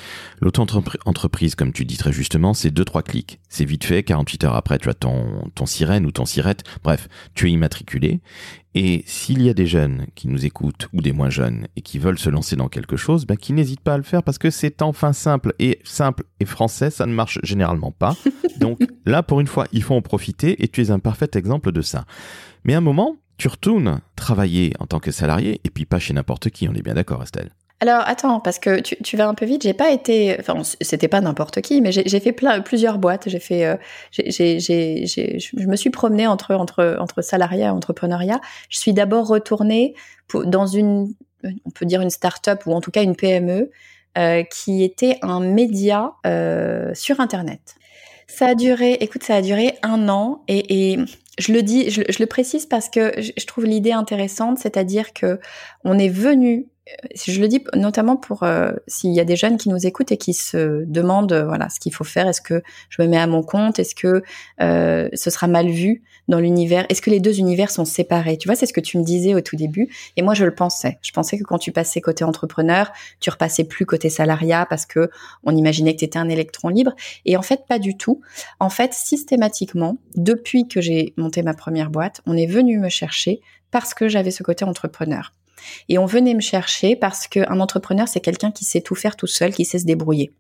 [0.41, 3.41] L'auto-entreprise comme tu dis très justement c'est deux trois clics.
[3.49, 7.09] C'est vite fait, 48 heures après tu as ton, ton sirène ou ton sirette, bref
[7.35, 8.21] tu es immatriculé
[8.75, 11.99] et s'il y a des jeunes qui nous écoutent ou des moins jeunes et qui
[11.99, 14.51] veulent se lancer dans quelque chose, bah, qui n'hésitent pas à le faire parce que
[14.51, 18.15] c'est enfin simple et simple et français, ça ne marche généralement pas.
[18.59, 21.73] Donc là, pour une fois, il faut en profiter et tu es un parfait exemple
[21.73, 22.05] de ça.
[22.65, 26.13] Mais à un moment, tu retournes travailler en tant que salarié et puis pas chez
[26.13, 27.49] n'importe qui, on est bien d'accord Estelle.
[27.81, 29.63] Alors attends, parce que tu, vas un peu vite.
[29.63, 33.31] J'ai pas été, enfin c'était pas n'importe qui, mais j'ai fait plein, plusieurs boîtes.
[33.31, 33.77] J'ai fait, euh,
[34.13, 38.43] je me suis promenée entre entre entre salariat et entrepreneuriat.
[38.69, 39.95] Je suis d'abord retournée
[40.45, 43.71] dans une, on peut dire une start-up ou en tout cas une PME
[44.19, 47.77] euh, qui était un média euh, sur Internet.
[48.27, 50.99] Ça a duré, écoute, ça a duré un an et,
[51.39, 55.41] je le dis, je, je, le précise parce que je trouve l'idée intéressante, c'est-à-dire que
[55.85, 56.67] on est venu
[57.15, 60.17] je le dis notamment pour euh, s'il y a des jeunes qui nous écoutent et
[60.17, 62.29] qui se demandent euh, voilà ce qu'il faut faire.
[62.29, 64.23] Est-ce que je me mets à mon compte Est-ce que
[64.61, 68.37] euh, ce sera mal vu dans l'univers Est-ce que les deux univers sont séparés?
[68.37, 69.89] Tu vois, c'est ce que tu me disais au tout début.
[70.17, 70.99] Et moi, je le pensais.
[71.03, 75.11] Je pensais que quand tu passais côté entrepreneur, tu repassais plus côté salariat parce que
[75.45, 76.95] on imaginait que tu étais un électron libre.
[77.25, 78.21] Et en fait, pas du tout.
[78.59, 83.41] En fait, systématiquement, depuis que j'ai monté ma première boîte, on est venu me chercher
[83.71, 85.33] parce que j'avais ce côté entrepreneur.
[85.89, 89.27] Et on venait me chercher parce qu'un entrepreneur, c'est quelqu'un qui sait tout faire tout
[89.27, 90.33] seul, qui sait se débrouiller.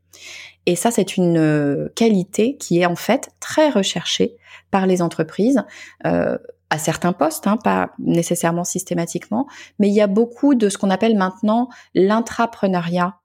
[0.66, 4.36] Et ça, c'est une euh, qualité qui est en fait très recherchée
[4.70, 5.62] par les entreprises.
[6.06, 6.36] Euh,
[6.72, 9.48] à certains postes, hein, pas nécessairement systématiquement,
[9.80, 13.16] mais il y a beaucoup de ce qu'on appelle maintenant l'intrapreneuriat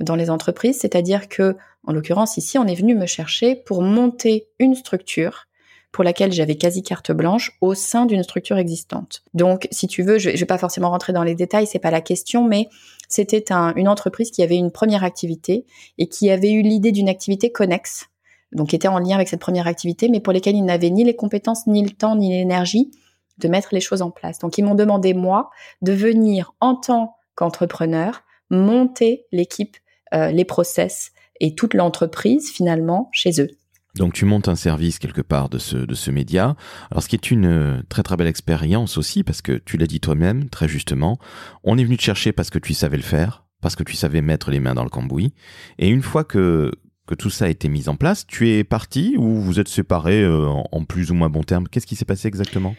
[0.00, 4.48] dans les entreprises, c'est-à-dire que, en l'occurrence ici, on est venu me chercher pour monter
[4.58, 5.46] une structure
[5.92, 9.22] pour laquelle j'avais quasi carte blanche au sein d'une structure existante.
[9.34, 11.90] Donc, si tu veux, je, ne vais pas forcément rentrer dans les détails, c'est pas
[11.90, 12.68] la question, mais
[13.08, 13.44] c'était
[13.76, 15.66] une entreprise qui avait une première activité
[15.98, 18.06] et qui avait eu l'idée d'une activité connexe,
[18.52, 21.02] donc qui était en lien avec cette première activité, mais pour lesquelles ils n'avaient ni
[21.02, 22.90] les compétences, ni le temps, ni l'énergie
[23.38, 24.38] de mettre les choses en place.
[24.38, 25.50] Donc, ils m'ont demandé, moi,
[25.82, 29.76] de venir en tant qu'entrepreneur monter l'équipe,
[30.14, 33.50] euh, les process et toute l'entreprise finalement chez eux.
[33.96, 36.56] Donc tu montes un service quelque part de ce, de ce média.
[36.90, 39.86] Alors ce qui est une euh, très très belle expérience aussi, parce que tu l'as
[39.86, 41.18] dit toi-même, très justement,
[41.64, 44.22] on est venu te chercher parce que tu savais le faire, parce que tu savais
[44.22, 45.34] mettre les mains dans le cambouis.
[45.78, 46.70] Et une fois que,
[47.06, 50.22] que tout ça a été mis en place, tu es parti ou vous êtes séparés
[50.22, 51.66] euh, en plus ou moins bon terme?
[51.68, 52.76] Qu'est-ce qui s'est passé exactement?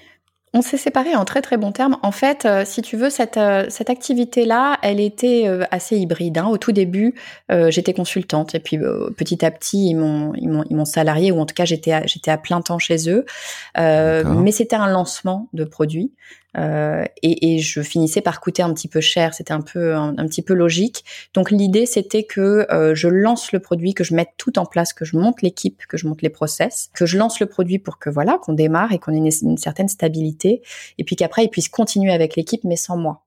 [0.53, 1.97] On s'est séparés en très très bons termes.
[2.01, 6.37] En fait, euh, si tu veux, cette, euh, cette activité-là, elle était euh, assez hybride.
[6.37, 6.47] Hein.
[6.47, 7.15] Au tout début,
[7.69, 8.77] j'étais consultante et puis
[9.17, 12.07] petit à petit, ils m'ont ils m'ont ils m'ont salarié ou en tout cas j'étais
[12.07, 13.25] j'étais à plein temps chez eux.
[13.77, 16.11] mais c'était un lancement de produit.
[16.57, 19.33] Euh, et, et, je finissais par coûter un petit peu cher.
[19.33, 21.03] C'était un peu un, petit peu logique.
[21.33, 24.93] Donc l'idée c'était que euh, je lance le produit, que je mette tout en place,
[24.93, 27.99] que je monte l'équipe, que je monte les process, que je lance le produit pour
[27.99, 30.61] que voilà qu'on démarre et qu'on ait une, une, certaine stabilité,
[30.97, 33.23] et puis qu'après ils puissent continuer avec l'équipe mais sans moi.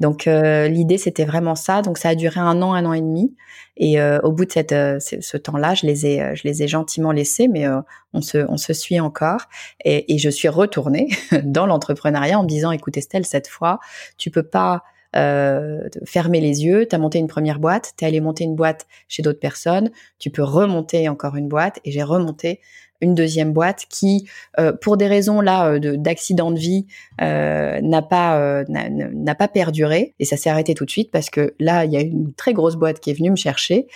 [0.00, 1.82] Donc euh, l'idée c'était vraiment ça.
[1.82, 3.34] Donc ça a duré un an, un an et demi.
[3.76, 6.68] Et euh, au bout de cette, euh, ce temps-là, je les ai, je les ai
[6.68, 7.64] gentiment laissés, mais
[8.12, 9.42] on se, on se suit encore.
[9.84, 11.08] Et, et je suis retournée
[11.44, 13.78] dans l'entrepreneuriat en me disant, écoute Estelle, cette fois,
[14.16, 14.82] tu peux pas
[15.14, 18.86] fermer les yeux, tu as monté une première boîte, tu es allé monter une boîte
[19.08, 22.60] chez d'autres personnes, tu peux remonter encore une boîte et j'ai remonté
[23.00, 26.86] une deuxième boîte qui, euh, pour des raisons là euh, d'accident de, vie,
[27.20, 30.14] euh, n'a pas n'a pas perduré.
[30.18, 32.52] Et ça s'est arrêté tout de suite parce que là il y a une très
[32.52, 33.86] grosse boîte qui est venue me chercher,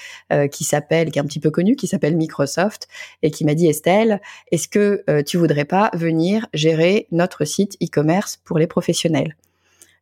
[0.50, 2.88] qui s'appelle, qui est un petit peu connue, qui s'appelle Microsoft
[3.22, 4.20] et qui m'a dit Estelle,
[4.50, 9.36] est-ce que tu voudrais pas venir gérer notre site e-commerce pour les professionnels?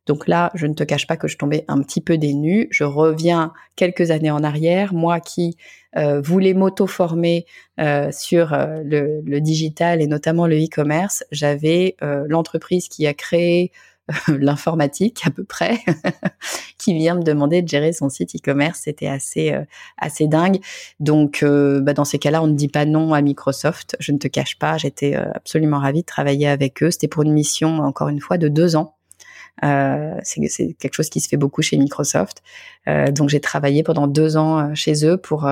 [0.07, 2.67] Donc là, je ne te cache pas que je tombais un petit peu dénue.
[2.71, 5.57] Je reviens quelques années en arrière, moi qui
[5.97, 7.45] euh, voulais m'auto-former
[7.79, 13.71] euh, sur euh, le, digital et notamment le e-commerce, j'avais l'entreprise qui a créé
[14.27, 15.79] l'informatique à peu près,
[16.77, 18.81] qui vient me demander de gérer son site e-commerce.
[18.83, 19.55] C'était assez
[19.97, 20.59] assez dingue.
[20.99, 23.95] Donc, bah, dans ces cas-là, on ne dit pas non à Microsoft.
[23.99, 26.91] Je ne te cache pas, j'étais absolument ravie de travailler avec eux.
[26.91, 28.95] C'était pour une mission, encore une fois, de deux ans.
[29.63, 32.41] Euh, c'est quelque chose qui se fait beaucoup chez Microsoft.
[32.87, 35.49] Euh, donc j'ai travaillé pendant deux ans euh, chez eux pour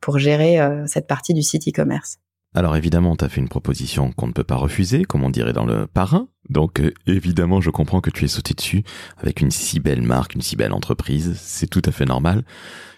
[0.00, 2.18] pour gérer cette partie du site e-commerce.
[2.54, 5.52] Alors évidemment, tu as fait une proposition qu'on ne peut pas refuser, comme on dirait
[5.52, 6.26] dans le parrain.
[6.48, 8.82] Donc évidemment, je comprends que tu es sauté dessus
[9.18, 11.36] avec une si belle marque, une si belle entreprise.
[11.36, 12.44] C'est tout à fait normal.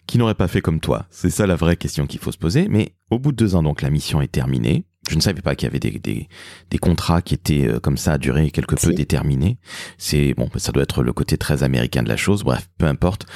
[0.06, 1.06] Qui n'aurait pas fait comme toi?
[1.10, 2.66] C'est ça la vraie question qu'il faut se poser.
[2.68, 4.84] Mais au bout de deux ans, donc la mission est terminée.
[5.08, 6.28] Je ne savais pas qu'il y avait des, des,
[6.70, 9.58] des, contrats qui étaient euh, comme ça à durée quelque peu déterminée.
[9.98, 12.44] C'est bon, ça doit être le côté très américain de la chose.
[12.44, 13.26] Bref, peu importe.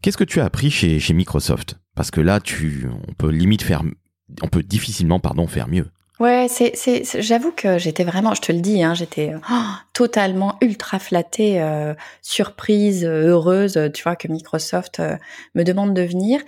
[0.00, 1.76] Qu'est-ce que tu as appris chez, chez Microsoft?
[1.94, 3.82] Parce que là, tu, on peut limite faire,
[4.42, 5.86] on peut difficilement, pardon, faire mieux.
[6.18, 10.56] Ouais, c'est, c'est, j'avoue que j'étais vraiment, je te le dis, hein, j'étais oh, totalement
[10.60, 15.16] ultra flattée, euh, surprise, heureuse, tu vois, que Microsoft euh,
[15.54, 16.40] me demande de venir.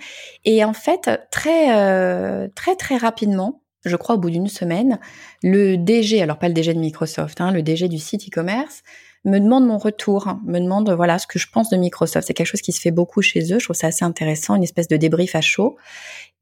[0.43, 4.99] Et en fait, très, très, très rapidement, je crois au bout d'une semaine,
[5.43, 8.83] le DG, alors pas le DG de Microsoft, hein, le DG du site e-commerce,
[9.25, 12.27] me demande mon retour, me demande voilà ce que je pense de Microsoft.
[12.27, 13.59] C'est quelque chose qui se fait beaucoup chez eux.
[13.59, 15.77] Je trouve ça assez intéressant, une espèce de débrief à chaud.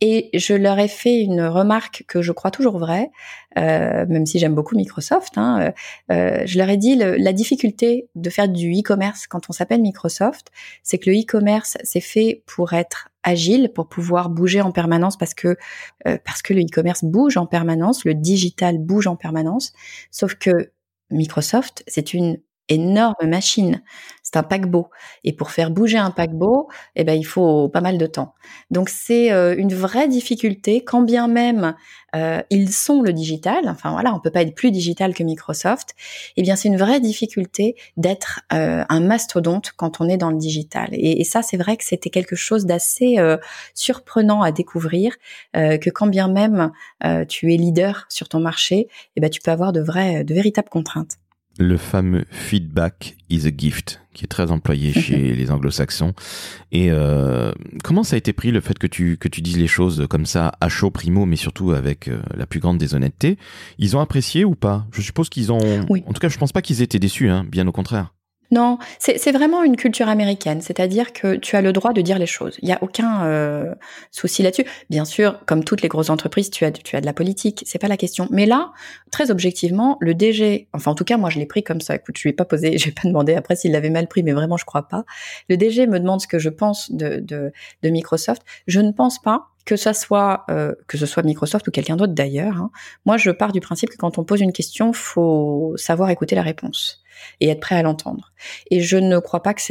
[0.02, 3.10] Et je leur ai fait une remarque que je crois toujours vraie,
[3.58, 5.38] euh, même si j'aime beaucoup Microsoft.
[5.38, 5.74] Hein,
[6.10, 9.82] euh, euh je leur ai dit la difficulté de faire du e-commerce quand on s'appelle
[9.82, 10.48] Microsoft,
[10.84, 15.34] c'est que le e-commerce c'est fait pour être agile, pour pouvoir bouger en permanence parce
[15.34, 15.58] que
[16.08, 19.74] euh, parce que le e-commerce bouge en permanence, le digital bouge en permanence.
[20.12, 20.72] Sauf que
[21.10, 23.82] Microsoft, c'est une énorme machine.
[24.34, 24.90] C'est un paquebot.
[25.24, 28.34] Et pour faire bouger un paquebot, eh ben, il faut pas mal de temps.
[28.72, 31.76] Donc, c'est euh, une vraie difficulté, quand bien même
[32.16, 33.70] euh, ils sont le digital.
[33.70, 35.94] Enfin, voilà, on peut pas être plus digital que Microsoft.
[36.36, 40.38] Eh bien, c'est une vraie difficulté d'être euh, un mastodonte quand on est dans le
[40.38, 40.90] digital.
[40.94, 43.18] Et, ça, c'est vrai que c'était quelque chose d'assez
[43.76, 45.16] surprenant à découvrir,
[45.54, 46.72] que quand bien même
[47.30, 50.70] tu es leader sur ton marché, eh ben, tu peux avoir de vraies, de véritables
[50.70, 51.18] contraintes
[51.60, 56.14] le fameux feedback is a gift qui est très employé chez les anglo-saxons.
[56.72, 57.52] Et euh,
[57.84, 60.26] comment ça a été pris le fait que tu que tu dises les choses comme
[60.26, 63.38] ça à chaud primo, mais surtout avec euh, la plus grande déshonnêteté
[63.78, 64.86] Ils ont apprécié ou pas?
[64.92, 65.86] Je suppose qu'ils ont.
[65.90, 66.04] Oui.
[66.08, 68.14] En tout cas, je pense pas qu'ils étaient déçus, hein, bien au contraire.
[68.54, 72.28] Non, c'est vraiment une culture américaine, c'est-à-dire que tu as le droit de dire les
[72.28, 72.56] choses.
[72.62, 73.74] Il n'y a aucun euh,
[74.12, 74.66] souci là-dessus.
[74.92, 77.80] Bien sûr, comme toutes les grosses entreprises, tu as, tu as de la politique, c'est
[77.80, 78.28] pas la question.
[78.30, 78.72] Mais là,
[79.10, 81.96] très objectivement, le DG, enfin en tout cas moi je l'ai pris comme ça.
[81.96, 84.22] Écoute, je lui ai pas posé, je vais pas demandé après s'il l'avait mal pris,
[84.22, 85.04] mais vraiment je crois pas.
[85.50, 88.44] Le DG me demande ce que je pense de, de, de Microsoft.
[88.68, 92.14] Je ne pense pas que ça soit euh, que ce soit Microsoft ou quelqu'un d'autre
[92.14, 92.58] d'ailleurs.
[92.58, 92.70] Hein.
[93.08, 96.44] Moi, je pars du principe que quand on pose une question, faut savoir écouter la
[96.44, 97.03] réponse
[97.40, 98.34] et être prêt à l'entendre.
[98.72, 99.62] Et je ne crois pas que,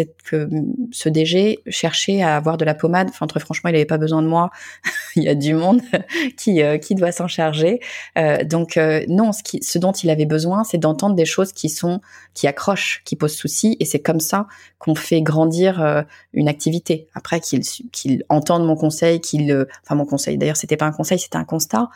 [0.91, 3.09] ce DG cherchait à avoir de la pommade.
[3.11, 4.51] Enfin, très franchement, il n'avait pas besoin de moi.
[5.17, 5.81] il y a du monde
[6.37, 7.81] qui, euh, qui doit s'en charger.
[8.19, 11.53] Euh, donc euh, non, ce, qui, ce dont il avait besoin, c'est d'entendre des choses
[11.53, 12.01] qui sont
[12.35, 13.77] qui accrochent, qui posent souci.
[13.81, 14.47] Et c'est comme ça
[14.79, 17.07] qu'on fait grandir une activité.
[17.15, 20.39] Après qu'il qu'il entende mon conseil, qu'il enfin mon conseil.
[20.39, 21.89] D'ailleurs, c'était pas un conseil, c'était un constat.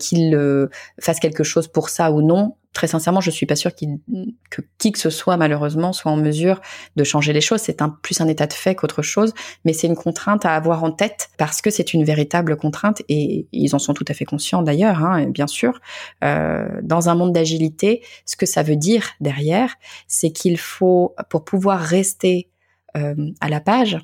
[0.00, 0.68] qu'il
[1.00, 4.92] fasse quelque chose pour ça ou non très sincèrement, je suis pas sûre que qui
[4.92, 6.60] que ce soit malheureusement soit en mesure
[6.96, 7.60] de changer les choses.
[7.60, 10.84] C'est un plus un état de fait qu'autre chose, mais c'est une contrainte à avoir
[10.84, 14.24] en tête parce que c'est une véritable contrainte et ils en sont tout à fait
[14.24, 15.80] conscients d'ailleurs, hein, bien sûr.
[16.22, 19.74] Euh, dans un monde d'agilité, ce que ça veut dire derrière,
[20.06, 22.48] c'est qu'il faut pour pouvoir rester
[22.96, 23.98] euh, à la page,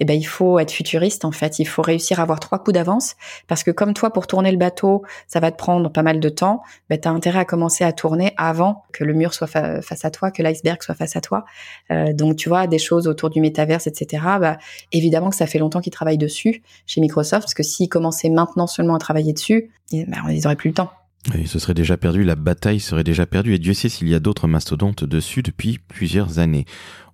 [0.00, 1.58] eh ben, il faut être futuriste en fait.
[1.58, 4.58] Il faut réussir à avoir trois coups d'avance parce que comme toi, pour tourner le
[4.58, 6.62] bateau, ça va te prendre pas mal de temps.
[6.90, 10.10] Ben, tu as intérêt à commencer à tourner avant que le mur soit face à
[10.10, 11.44] toi, que l'iceberg soit face à toi.
[11.90, 14.22] Euh, donc tu vois, des choses autour du métaverse, etc.
[14.40, 14.58] Bah,
[14.92, 18.66] évidemment que ça fait longtemps qu'ils travaillent dessus chez Microsoft parce que s'ils commençaient maintenant
[18.66, 20.90] seulement à travailler dessus, eh ben, ils n'auraient plus le temps.
[21.34, 24.14] Oui, ce serait déjà perdu, la bataille serait déjà perdue et Dieu sait s'il y
[24.14, 26.66] a d'autres mastodontes dessus depuis plusieurs années.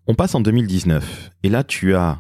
[0.07, 2.19] On passe en 2019 et là tu as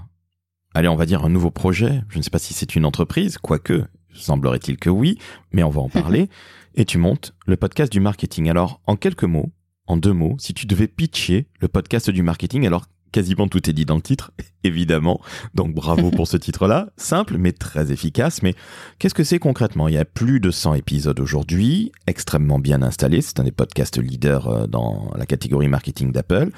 [0.75, 2.03] allez, on va dire un nouveau projet.
[2.09, 5.19] Je ne sais pas si c'est une entreprise, quoique, semblerait-il que oui,
[5.53, 6.29] mais on va en parler.
[6.75, 8.49] et tu montes le podcast du marketing.
[8.49, 9.53] Alors, en quelques mots,
[9.87, 13.73] en deux mots, si tu devais pitcher le podcast du marketing, alors quasiment tout est
[13.73, 14.33] dit dans le titre,
[14.65, 15.21] évidemment.
[15.55, 16.89] Donc bravo pour ce titre-là.
[16.97, 18.43] Simple, mais très efficace.
[18.43, 18.55] Mais
[18.99, 19.89] qu'est-ce que c'est concrètement?
[19.89, 23.23] Il y a plus de 100 épisodes aujourd'hui, extrêmement bien installés.
[23.23, 26.51] C'est un des podcasts leaders euh, dans la catégorie marketing d'Apple.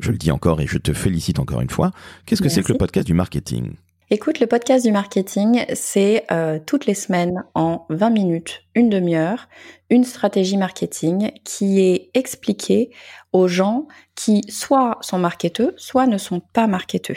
[0.00, 1.92] Je le dis encore et je te félicite encore une fois.
[2.26, 3.74] Qu'est-ce que c'est que le podcast du marketing?
[4.10, 9.48] Écoute, le podcast du marketing, c'est euh, toutes les semaines en 20 minutes, une demi-heure,
[9.90, 12.90] une stratégie marketing qui est expliquée
[13.32, 17.16] aux gens qui soit sont marketeux, soit ne sont pas marketeux.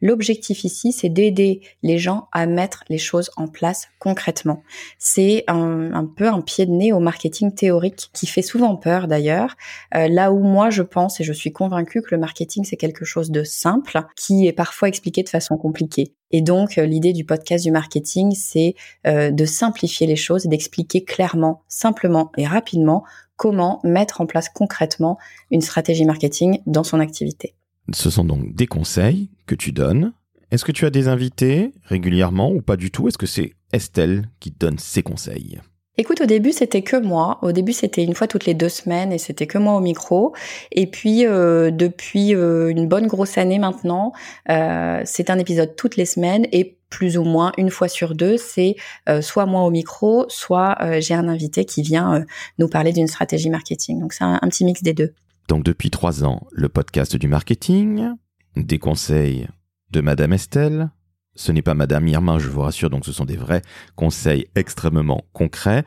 [0.00, 4.62] L'objectif ici, c'est d'aider les gens à mettre les choses en place concrètement.
[4.98, 9.56] C'est un, peu un pied de nez au marketing théorique qui fait souvent peur d'ailleurs.
[9.94, 13.04] Euh, là où moi je pense et je suis convaincue que le marketing c'est quelque
[13.04, 16.14] chose de simple qui est parfois expliqué de façon compliquée.
[16.30, 18.74] Et donc euh, l'idée du podcast du marketing, c'est
[19.06, 23.04] euh, de simplifier les choses et d'expliquer clairement, simplement et rapidement
[23.36, 25.18] comment mettre en place concrètement
[25.50, 27.54] une stratégie marketing dans son activité.
[27.94, 30.12] Ce sont donc des conseils que tu donnes.
[30.50, 33.08] Est-ce que tu as des invités régulièrement ou pas du tout?
[33.08, 35.60] Est-ce que c'est Estelle qui donne ses conseils?
[36.00, 37.38] Écoute, au début, c'était que moi.
[37.42, 40.32] Au début, c'était une fois toutes les deux semaines et c'était que moi au micro.
[40.70, 44.12] Et puis, euh, depuis euh, une bonne grosse année maintenant,
[44.48, 48.36] euh, c'est un épisode toutes les semaines et plus ou moins une fois sur deux,
[48.36, 48.76] c'est
[49.20, 52.24] soit moi au micro, soit j'ai un invité qui vient
[52.58, 54.00] nous parler d'une stratégie marketing.
[54.00, 55.12] Donc, c'est un, un petit mix des deux.
[55.48, 58.08] Donc, depuis trois ans, le podcast du marketing,
[58.56, 59.48] des conseils
[59.90, 60.90] de Madame Estelle,
[61.34, 63.62] ce n'est pas Madame Irma, je vous rassure, donc ce sont des vrais
[63.94, 65.84] conseils extrêmement concrets,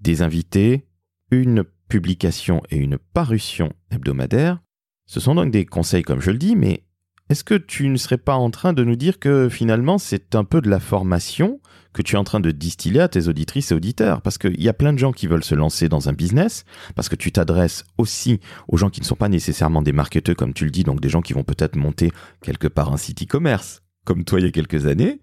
[0.00, 0.86] des invités,
[1.30, 4.60] une publication et une parution hebdomadaire.
[5.06, 6.84] Ce sont donc des conseils comme je le dis, mais
[7.32, 10.44] est-ce que tu ne serais pas en train de nous dire que finalement c'est un
[10.44, 11.60] peu de la formation
[11.94, 14.20] que tu es en train de distiller à tes auditrices et auditeurs?
[14.20, 17.08] Parce qu'il y a plein de gens qui veulent se lancer dans un business, parce
[17.08, 20.66] que tu t'adresses aussi aux gens qui ne sont pas nécessairement des marketeurs comme tu
[20.66, 24.24] le dis, donc des gens qui vont peut-être monter quelque part un site e-commerce comme
[24.24, 25.20] toi il y a quelques années.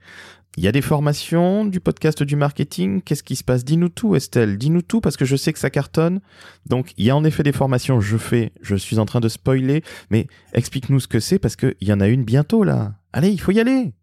[0.58, 3.02] Il y a des formations du podcast du marketing.
[3.02, 3.64] Qu'est-ce qui se passe?
[3.64, 4.58] Dis-nous tout, Estelle.
[4.58, 6.20] Dis-nous tout parce que je sais que ça cartonne.
[6.66, 8.02] Donc, il y a en effet des formations.
[8.02, 11.76] Je fais, je suis en train de spoiler, mais explique-nous ce que c'est parce qu'il
[11.82, 12.94] y en a une bientôt là.
[13.14, 13.94] Allez, il faut y aller.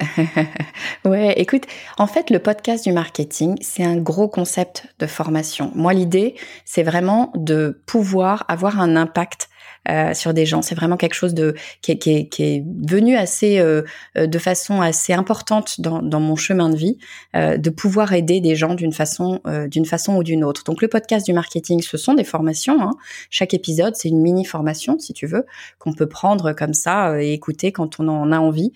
[1.04, 1.64] ouais, écoute,
[1.96, 5.72] en fait, le podcast du marketing, c'est un gros concept de formation.
[5.74, 9.48] Moi, l'idée, c'est vraiment de pouvoir avoir un impact
[9.88, 10.62] euh, sur des gens.
[10.62, 13.82] C'est vraiment quelque chose de qui est, venu assez euh,
[14.16, 16.98] euh, de façon assez importante dans, dans mon chemin de vie,
[17.34, 20.64] de pouvoir aider des gens d'une façon d'une façon ou d'une autre.
[20.64, 22.80] Donc le podcast du marketing, ce sont des formations.
[22.82, 22.92] Hein.
[23.30, 25.44] Chaque épisode, c'est une mini formation, si tu veux,
[25.78, 28.72] qu'on peut prendre comme ça et écouter quand on en a envie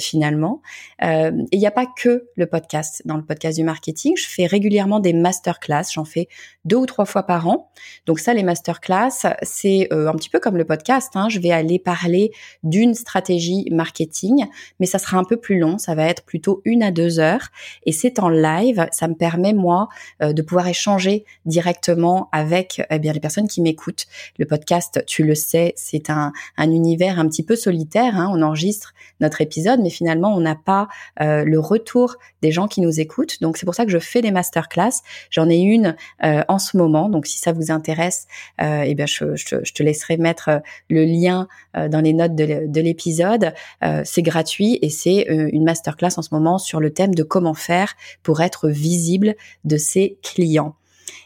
[0.00, 0.62] finalement.
[1.02, 3.02] et il n'y a pas que le podcast.
[3.04, 5.84] Dans le podcast du marketing, je fais régulièrement des masterclass.
[5.92, 6.28] J'en fais
[6.64, 7.70] deux ou trois fois par an.
[8.06, 11.12] Donc ça, les masterclass, c'est un petit peu comme le podcast.
[11.14, 14.46] Hein, je vais aller parler d'une stratégie marketing,
[14.80, 15.78] mais ça sera un peu plus long.
[15.78, 17.48] Ça va être plutôt une à deux heures,
[17.86, 18.86] et c'est en live.
[18.92, 19.88] Ça me permet moi
[20.22, 24.06] euh, de pouvoir échanger directement avec eh bien les personnes qui m'écoutent.
[24.38, 28.16] Le podcast, tu le sais, c'est un, un univers un petit peu solitaire.
[28.16, 28.30] Hein.
[28.32, 30.88] On enregistre notre épisode, mais finalement on n'a pas
[31.20, 33.40] euh, le retour des gens qui nous écoutent.
[33.40, 35.02] Donc c'est pour ça que je fais des masterclass.
[35.30, 37.08] J'en ai une euh, en ce moment.
[37.08, 38.26] Donc si ça vous intéresse,
[38.60, 40.58] eh bien je, je, je te laisserai mettre euh,
[40.90, 43.52] le lien euh, dans les notes de l'épisode.
[43.84, 47.54] Euh, c'est gratuit et c'est une masterclass en ce moment sur le thème de comment
[47.54, 50.74] faire pour être visible de ses clients.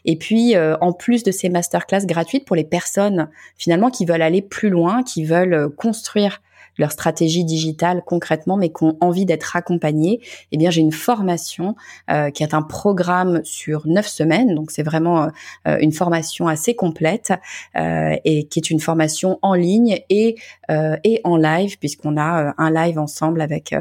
[0.04, 4.42] Et puis, en plus de ces masterclass gratuites pour les personnes finalement qui veulent aller
[4.42, 6.40] plus loin, qui veulent construire
[6.82, 10.20] leur stratégie digitale concrètement, mais qui ont envie d'être accompagnés,
[10.52, 11.74] eh bien, j'ai une formation
[12.34, 14.54] qui est un programme sur neuf semaines.
[14.54, 15.30] Donc, c'est vraiment
[15.64, 17.32] une formation assez complète
[17.74, 20.36] et qui est une formation en ligne et
[20.68, 23.74] et en live, puisqu'on a un live ensemble avec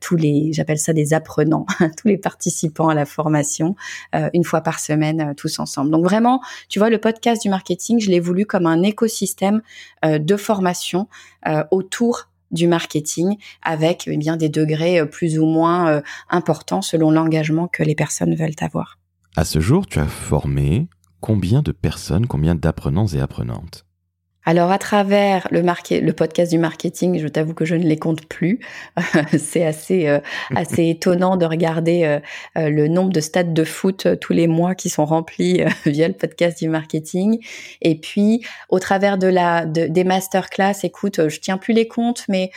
[0.00, 3.76] tous les, j'appelle ça des apprenants, tous les participants à la formation,
[4.32, 5.90] une fois par semaine, tous ensemble.
[5.90, 9.62] Donc vraiment, tu vois, le podcast du marketing, je l'ai voulu comme un écosystème
[10.04, 11.08] euh, de formation
[11.46, 17.10] euh, autour du marketing avec eh bien des degrés euh, plus ou moins importants selon
[17.10, 18.98] l'engagement que les personnes veulent avoir.
[19.36, 20.88] À ce jour, tu as formé
[21.20, 23.86] combien de personnes, combien d'apprenants et apprenantes?
[24.44, 28.26] Alors à travers le, le podcast du marketing, je t'avoue que je ne les compte
[28.26, 28.58] plus.
[29.38, 30.18] c'est assez euh,
[30.56, 32.18] assez étonnant de regarder euh,
[32.58, 36.14] euh, le nombre de stades de foot tous les mois qui sont remplis via le
[36.14, 37.38] podcast du marketing.
[37.82, 42.24] Et puis au travers de la de, des masterclass, écoute, je tiens plus les comptes,
[42.28, 42.50] mais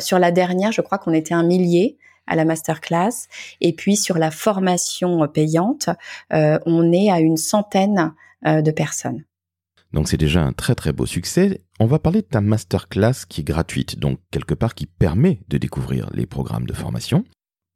[0.00, 3.28] sur la dernière, je crois qu'on était un millier à la masterclass.
[3.60, 5.88] Et puis sur la formation payante,
[6.30, 8.14] on est à une centaine
[8.44, 9.24] de personnes.
[9.94, 11.62] Donc c'est déjà un très très beau succès.
[11.78, 15.56] On va parler de ta masterclass qui est gratuite, donc quelque part qui permet de
[15.56, 17.24] découvrir les programmes de formation.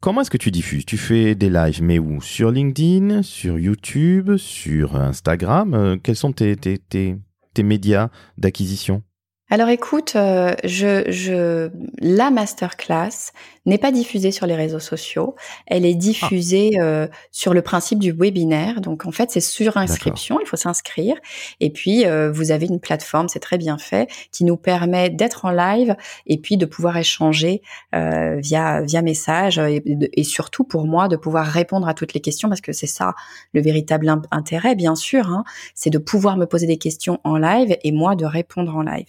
[0.02, 0.84] Comment est-ce que tu diffuses?
[0.84, 2.20] Tu fais des lives, mais où?
[2.20, 5.74] Sur LinkedIn, sur YouTube, sur Instagram?
[5.74, 7.16] Euh, Quels sont tes, tes,
[7.62, 9.02] médias d'acquisition?
[9.50, 11.70] Alors écoute, euh, je, je,
[12.00, 13.32] la masterclass
[13.64, 15.36] n'est pas diffusée sur les réseaux sociaux.
[15.66, 16.82] Elle est diffusée ah.
[16.82, 18.82] euh, sur le principe du webinaire.
[18.82, 20.38] Donc en fait, c'est sur inscription.
[20.40, 21.16] Il faut s'inscrire.
[21.60, 25.46] Et puis euh, vous avez une plateforme, c'est très bien fait, qui nous permet d'être
[25.46, 25.96] en live
[26.26, 31.88] et puis de pouvoir échanger via via message et, surtout pour moi de pouvoir répondre
[31.88, 33.14] à toutes les questions parce que c'est ça
[33.54, 35.28] le véritable intérêt, bien sûr.
[35.28, 35.44] Hein,
[35.74, 39.06] c'est de pouvoir me poser des questions en live et moi de répondre en live.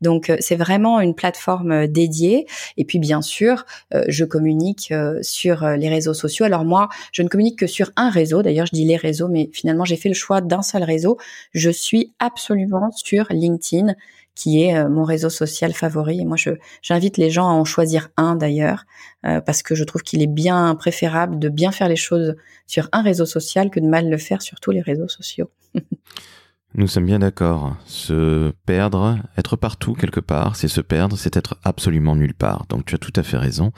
[0.00, 2.46] Donc euh, c'est vraiment une plateforme euh, dédiée.
[2.76, 3.64] Et puis bien sûr,
[3.94, 6.44] euh, je communique sur les réseaux sociaux.
[6.44, 8.42] Alors moi, je ne communique que sur un réseau.
[8.42, 11.18] D'ailleurs, je dis les réseaux, mais finalement j'ai fait le choix d'un seul réseau.
[11.52, 13.94] Je suis absolument sur LinkedIn
[14.34, 16.20] qui est mon réseau social favori.
[16.20, 18.86] Et moi, je, j'invite les gens à en choisir un d'ailleurs,
[19.22, 22.34] parce que je trouve qu'il est bien préférable de bien faire les choses
[22.66, 25.50] sur un réseau social que de mal le faire sur tous les réseaux sociaux.
[26.74, 27.76] Nous sommes bien d'accord.
[27.84, 32.64] Se perdre, être partout quelque part, c'est se perdre, c'est être absolument nulle part.
[32.70, 33.72] Donc tu as tout à fait raison.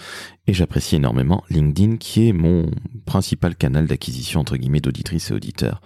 [0.46, 2.70] Et j'apprécie énormément LinkedIn qui est mon
[3.04, 5.80] principal canal d'acquisition entre guillemets d'auditrices et auditeurs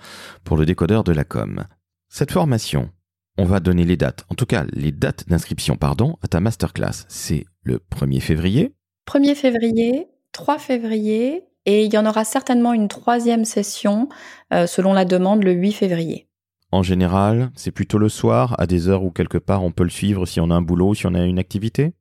[0.44, 1.64] pour le décodeur de la com.
[2.10, 2.90] Cette formation,
[3.38, 4.26] on va donner les dates.
[4.28, 7.06] En tout cas, les dates d'inscription, pardon, à ta masterclass.
[7.08, 8.74] C'est le 1er février.
[9.06, 14.08] 1er février, 3 février, et il y en aura certainement une troisième session
[14.52, 16.27] euh, selon la demande le 8 février.
[16.70, 19.90] En général, c'est plutôt le soir, à des heures où quelque part on peut le
[19.90, 21.94] suivre si on a un boulot, si on a une activité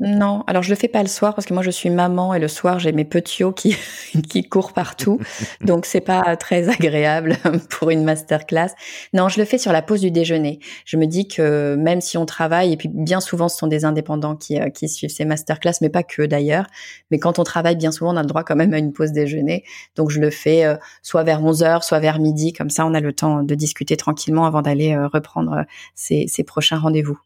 [0.00, 2.40] non, alors je le fais pas le soir parce que moi je suis maman et
[2.40, 3.76] le soir j'ai mes petits qui
[4.28, 5.20] qui courent partout,
[5.60, 7.36] donc c'est pas très agréable
[7.70, 8.70] pour une masterclass.
[9.12, 10.58] Non, je le fais sur la pause du déjeuner.
[10.84, 13.84] Je me dis que même si on travaille et puis bien souvent ce sont des
[13.84, 16.66] indépendants qui euh, qui suivent ces masterclass, mais pas que d'ailleurs.
[17.12, 19.12] Mais quand on travaille, bien souvent on a le droit quand même à une pause
[19.12, 19.62] déjeuner,
[19.94, 22.94] donc je le fais euh, soit vers 11 h soit vers midi, comme ça on
[22.94, 25.64] a le temps de discuter tranquillement avant d'aller euh, reprendre
[25.94, 27.18] ces, ces prochains rendez-vous.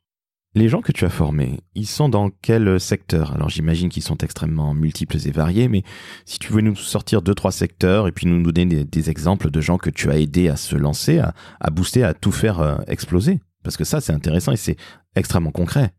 [0.58, 3.32] Les gens que tu as formés, ils sont dans quel secteur?
[3.32, 5.84] Alors j'imagine qu'ils sont extrêmement multiples et variés, mais
[6.24, 9.60] si tu veux nous sortir deux, trois secteurs et puis nous donner des, exemples de
[9.60, 13.38] gens que tu as aidés à se lancer, à, booster, à tout faire euh, exploser.
[13.62, 14.74] Parce que ça, c'est intéressant et c'est
[15.14, 15.92] extrêmement concret.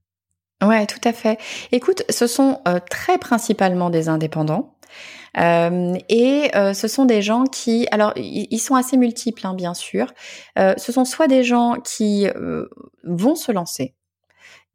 [0.62, 1.40] Ouais, tout à fait.
[1.72, 4.76] Écoute, ce sont euh, très principalement des indépendants.
[5.38, 10.08] Euh, et ce sont des gens qui, alors ils sont assez multiples, hein, bien sûr.
[10.58, 12.28] ce sont soit des gens qui
[13.06, 13.96] vont se lancer,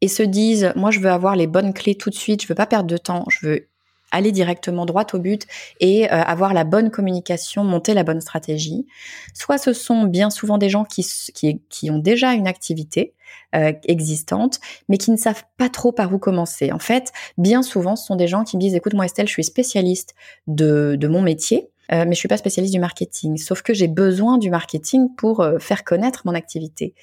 [0.04, 2.54] et se disent moi je veux avoir les bonnes clés tout de suite, je veux
[2.54, 3.68] pas perdre de temps, je veux
[4.10, 5.46] aller directement droit au but
[5.80, 8.86] et euh, avoir la bonne communication, monter la bonne stratégie.
[9.32, 13.14] Soit ce sont bien souvent des gens qui, qui, qui ont déjà une activité
[13.54, 16.70] euh, existante, mais qui ne savent pas trop par où commencer.
[16.70, 19.32] En fait, bien souvent, ce sont des gens qui me disent, écoute, moi Estelle, je
[19.32, 20.14] suis spécialiste
[20.46, 23.36] de, de mon métier, euh, mais je suis pas spécialiste du marketing.
[23.36, 26.94] Sauf que j'ai besoin du marketing pour euh, faire connaître mon activité.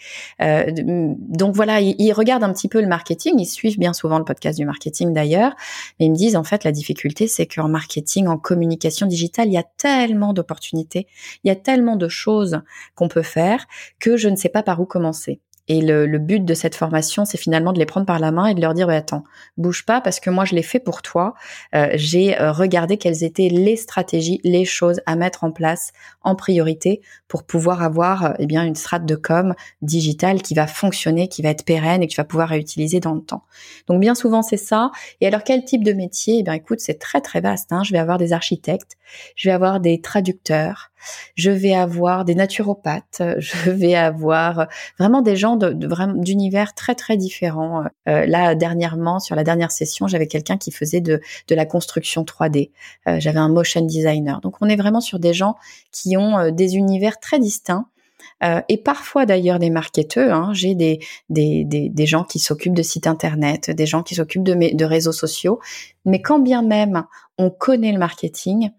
[0.41, 4.25] Euh, donc voilà, ils, regardent un petit peu le marketing, ils suivent bien souvent le
[4.25, 5.55] podcast du marketing d'ailleurs,
[5.99, 9.53] mais ils me disent en fait la difficulté c'est qu'en marketing, en communication digitale, il
[9.53, 11.07] y a tellement d'opportunités,
[11.43, 12.61] il y a tellement de choses
[12.95, 13.65] qu'on peut faire
[13.99, 15.39] que je ne sais pas par où commencer.
[15.67, 18.53] Et le, but de cette formation, c'est finalement de les prendre par la main et
[18.53, 19.23] de leur dire, attends,
[19.57, 21.33] bouge pas parce que moi je l'ai fait pour toi.
[21.75, 25.91] Euh, j'ai euh, regardé quelles étaient les stratégies, les choses à mettre en place
[26.23, 30.67] en priorité pour pouvoir avoir euh, eh bien une strate de com digitale qui va
[30.67, 33.43] fonctionner, qui va être pérenne et que tu vas pouvoir réutiliser dans le temps.
[33.87, 34.91] Donc bien souvent c'est ça.
[35.21, 36.39] Et alors quel type de métier?
[36.39, 37.71] Eh bien écoute, c'est très très vaste.
[37.71, 37.83] Hein.
[37.83, 38.97] Je vais avoir des architectes,
[39.35, 40.90] je vais avoir des traducteurs,
[41.35, 44.67] je vais avoir des naturopathes, je vais avoir
[44.99, 47.83] vraiment des gens d'univers très très différents.
[48.07, 52.23] Euh, là dernièrement, sur la dernière session, j'avais quelqu'un qui faisait de, de la construction
[52.23, 52.71] 3D.
[53.07, 54.41] Euh, j'avais un motion designer.
[54.41, 55.55] Donc on est vraiment sur des gens
[55.91, 57.85] qui ont euh, des univers très distincts.
[58.69, 60.35] et parfois d'ailleurs des marketeurs.
[60.35, 60.51] Hein.
[60.53, 60.99] J'ai des,
[61.29, 64.85] des, des, des, gens qui s'occupent de sites internet, des gens qui s'occupent de, de
[64.85, 65.59] réseaux sociaux.
[66.05, 67.03] Mais quand bien même
[67.37, 68.71] on connaît le marketing,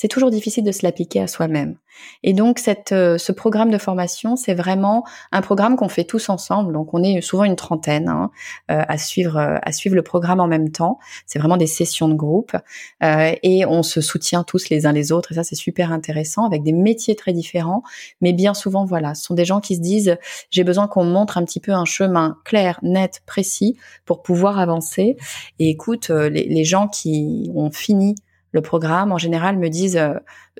[0.00, 1.76] c'est toujours difficile de se l'appliquer à soi-même.
[2.22, 6.30] Et donc cette, euh, ce programme de formation, c'est vraiment un programme qu'on fait tous
[6.30, 6.72] ensemble.
[6.72, 8.30] Donc on est souvent une trentaine hein,
[8.70, 10.98] euh, à suivre euh, à suivre le programme en même temps.
[11.26, 12.56] C'est vraiment des sessions de groupe
[13.02, 15.32] et on se soutient tous les uns les autres.
[15.32, 17.82] Et ça c'est super intéressant avec des métiers très différents,
[18.22, 20.16] mais bien souvent voilà, ce sont des gens qui se disent
[20.50, 23.76] j'ai besoin qu'on montre un petit peu un chemin clair, net, précis
[24.06, 25.18] pour pouvoir avancer.
[25.58, 28.14] Et écoute, les, les gens qui ont fini
[28.52, 30.14] le programme, en général, me disent, euh,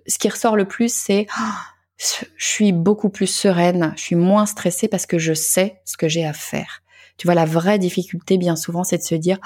[0.07, 1.27] ce qui ressort le plus, c'est
[1.99, 6.09] je suis beaucoup plus sereine, je suis moins stressée parce que je sais ce que
[6.09, 6.83] j'ai à faire.
[7.19, 9.39] Tu vois, la vraie difficulté, bien souvent, c'est de se dire,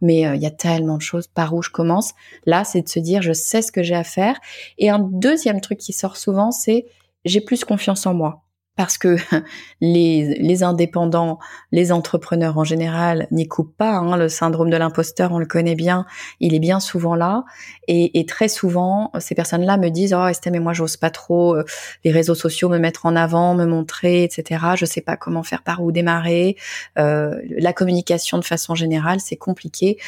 [0.00, 2.12] mais euh, il y a tellement de choses, par où je commence?
[2.46, 4.38] Là, c'est de se dire, je sais ce que j'ai à faire.
[4.78, 6.86] Et un deuxième truc qui sort souvent, c'est,
[7.24, 8.44] j'ai plus confiance en moi
[8.80, 9.16] parce que
[9.82, 11.38] les, les, indépendants,
[11.70, 13.96] les entrepreneurs en général n'y coupent pas.
[13.96, 14.16] Hein.
[14.16, 16.06] Le syndrome de l'imposteur, on le connaît bien,
[16.40, 17.44] il est bien souvent là.
[17.88, 21.56] Et, et très souvent, ces personnes-là me disent "Oh Estelle, mais moi j'ose pas trop
[21.56, 21.64] euh,
[22.04, 24.64] les réseaux sociaux me mettre en avant, me montrer, etc.
[24.76, 26.56] Je sais pas comment faire, par où démarrer.
[26.98, 29.98] Euh, la communication de façon générale, c'est compliqué.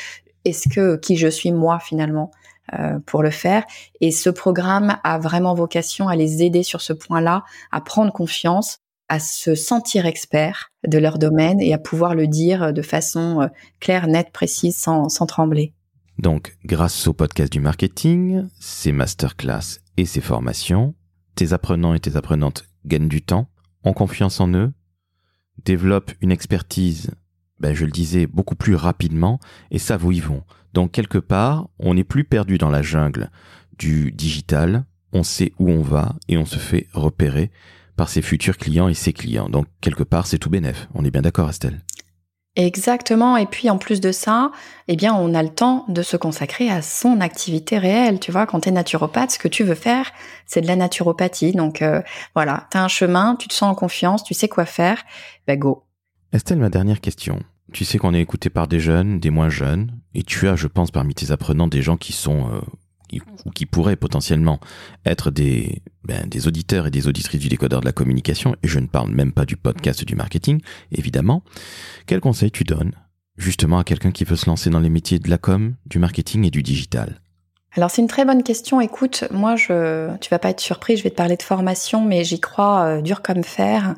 [0.47, 2.31] Est-ce que qui je suis moi finalement?
[3.07, 3.65] Pour le faire.
[4.01, 8.79] Et ce programme a vraiment vocation à les aider sur ce point-là, à prendre confiance,
[9.13, 13.47] à se sentir expert de leur domaine et à pouvoir le dire de façon euh,
[13.79, 15.75] claire, nette, précise, sans, sans trembler.
[16.19, 20.95] Donc, grâce au podcast du marketing, ces masterclass et ces formations,
[21.35, 23.49] tes apprenants et tes apprenantes gagnent du temps,
[23.85, 24.73] ont confiance en eux,
[25.65, 27.11] développent une expertise,
[27.59, 30.43] ben, je le disais, beaucoup plus rapidement et savent où ils vont.
[30.73, 33.31] Donc quelque part, on n'est plus perdu dans la jungle
[33.79, 37.51] du digital, on sait où on va et on se fait repérer
[37.97, 39.49] par ses futurs clients et ses clients.
[39.49, 40.89] Donc quelque part, c'est tout bénef.
[40.95, 41.81] On est bien d'accord, Estelle?
[42.55, 43.39] Exactement.
[43.39, 44.53] Et puis en plus de ça,
[44.87, 48.21] eh bien, on a le temps de se consacrer à son activité réelle.
[48.21, 50.11] Tu vois, quand tu es naturopathe, ce que tu veux faire,
[50.47, 51.53] c'est de la naturopathie.
[51.53, 52.03] Donc euh,
[52.35, 55.03] voilà, tu as un chemin, tu te sens en confiance, tu sais quoi faire,
[55.47, 55.85] ben go.
[56.33, 57.43] Estelle, ma dernière question.
[57.73, 60.67] Tu sais qu'on est écouté par des jeunes, des moins jeunes, et tu as, je
[60.67, 62.61] pense, parmi tes apprenants des gens qui sont euh,
[63.45, 64.61] ou qui pourraient potentiellement
[65.05, 68.79] être des, ben, des auditeurs et des auditrices du décodeur de la communication, et je
[68.79, 70.61] ne parle même pas du podcast du marketing,
[70.91, 71.43] évidemment.
[72.07, 72.93] Quel conseil tu donnes
[73.37, 76.45] justement à quelqu'un qui veut se lancer dans les métiers de la com, du marketing
[76.45, 77.22] et du digital?
[77.75, 78.81] Alors c'est une très bonne question.
[78.81, 82.23] Écoute, moi je, tu vas pas être surpris, je vais te parler de formation, mais
[82.23, 83.95] j'y crois euh, dur comme fer.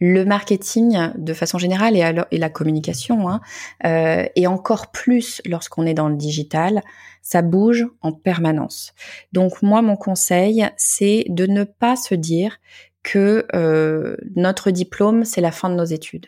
[0.00, 3.40] Le marketing, de façon générale, et, et la communication, hein,
[3.84, 6.82] euh, et encore plus lorsqu'on est dans le digital,
[7.22, 8.94] ça bouge en permanence.
[9.32, 12.58] Donc moi, mon conseil, c'est de ne pas se dire
[13.04, 16.26] que euh, notre diplôme, c'est la fin de nos études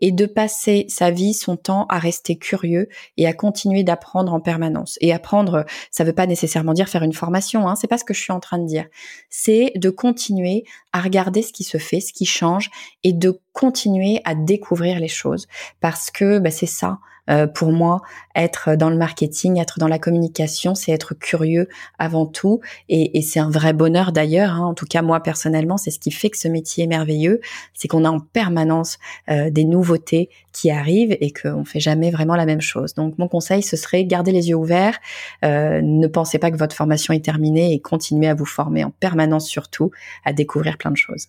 [0.00, 4.40] et de passer sa vie, son temps à rester curieux et à continuer d'apprendre en
[4.40, 4.98] permanence.
[5.00, 8.04] Et apprendre, ça ne veut pas nécessairement dire faire une formation, hein, c'est pas ce
[8.04, 8.86] que je suis en train de dire.
[9.30, 12.70] C'est de continuer à regarder ce qui se fait, ce qui change
[13.02, 15.46] et de continuer à découvrir les choses
[15.80, 16.98] parce que bah, c'est ça
[17.30, 18.02] euh, pour moi,
[18.34, 21.68] être dans le marketing, être dans la communication, c'est être curieux
[21.98, 22.60] avant tout.
[22.88, 24.52] Et, et c'est un vrai bonheur d'ailleurs.
[24.52, 24.66] Hein.
[24.66, 27.40] En tout cas, moi personnellement, c'est ce qui fait que ce métier est merveilleux.
[27.74, 28.98] C'est qu'on a en permanence
[29.30, 32.94] euh, des nouveautés qui arrivent et qu'on fait jamais vraiment la même chose.
[32.94, 34.98] Donc, mon conseil, ce serait garder les yeux ouverts.
[35.44, 38.90] Euh, ne pensez pas que votre formation est terminée et continuez à vous former en
[38.90, 39.90] permanence surtout,
[40.24, 41.28] à découvrir plein de choses.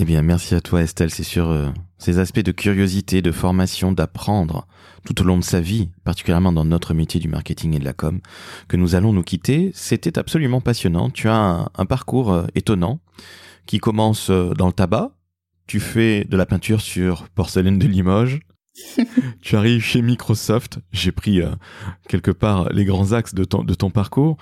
[0.00, 1.10] Eh bien, merci à toi Estelle.
[1.10, 4.68] C'est sur euh, ces aspects de curiosité, de formation, d'apprendre
[5.04, 7.94] tout au long de sa vie, particulièrement dans notre métier du marketing et de la
[7.94, 8.20] com,
[8.68, 9.72] que nous allons nous quitter.
[9.74, 11.10] C'était absolument passionnant.
[11.10, 13.00] Tu as un, parcours euh, étonnant
[13.66, 15.10] qui commence euh, dans le tabac.
[15.66, 18.38] Tu fais de la peinture sur porcelaine de Limoges.
[19.42, 20.78] tu arrives chez Microsoft.
[20.92, 21.40] J'ai pris
[22.08, 24.38] quelque part les grands axes de ton, de ton parcours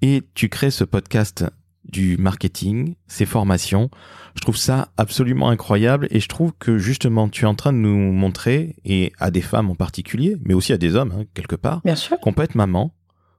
[0.00, 1.44] et tu crées ce podcast
[1.90, 3.90] du marketing, ces formations.
[4.34, 7.78] Je trouve ça absolument incroyable et je trouve que justement tu es en train de
[7.78, 11.56] nous montrer, et à des femmes en particulier, mais aussi à des hommes, hein, quelque
[11.56, 11.82] part,
[12.22, 12.94] qu'on peut être maman,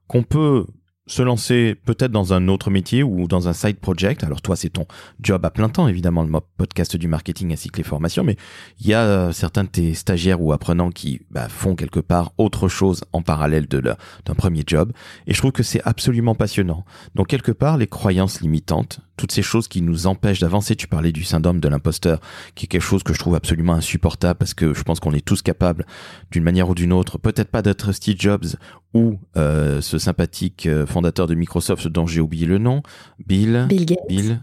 [0.07, 0.65] qu'on peut
[1.07, 4.23] se lancer peut-être dans un autre métier ou dans un side project.
[4.23, 4.85] Alors toi, c'est ton
[5.19, 8.37] job à plein temps, évidemment, le podcast du marketing ainsi que les formations, mais
[8.79, 12.33] il y a euh, certains de tes stagiaires ou apprenants qui bah, font quelque part
[12.37, 14.91] autre chose en parallèle d'un premier job.
[15.27, 16.85] Et je trouve que c'est absolument passionnant.
[17.15, 20.75] Donc quelque part, les croyances limitantes, toutes ces choses qui nous empêchent d'avancer.
[20.75, 22.19] Tu parlais du syndrome de l'imposteur,
[22.55, 25.23] qui est quelque chose que je trouve absolument insupportable parce que je pense qu'on est
[25.23, 25.85] tous capables,
[26.31, 28.45] d'une manière ou d'une autre, peut-être pas d'être Steve Jobs
[28.93, 32.83] ou euh, ce sympathique euh, fondateur de Microsoft dont j'ai oublié le nom,
[33.25, 33.65] Bill.
[33.69, 34.07] Bill Gates.
[34.07, 34.41] Bill.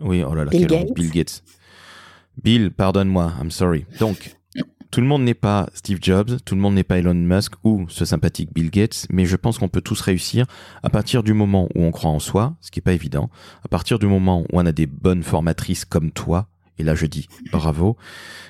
[0.00, 0.94] Oui, oh là là, Bill Gates.
[0.94, 1.42] Bill Gates.
[2.42, 3.84] Bill, pardonne-moi, I'm sorry.
[3.98, 4.36] Donc,
[4.90, 7.86] tout le monde n'est pas Steve Jobs, tout le monde n'est pas Elon Musk ou
[7.88, 10.46] ce sympathique Bill Gates, mais je pense qu'on peut tous réussir
[10.82, 13.30] à partir du moment où on croit en soi, ce qui est pas évident,
[13.64, 16.48] à partir du moment où on a des bonnes formatrices comme toi,
[16.80, 17.96] et là je dis bravo,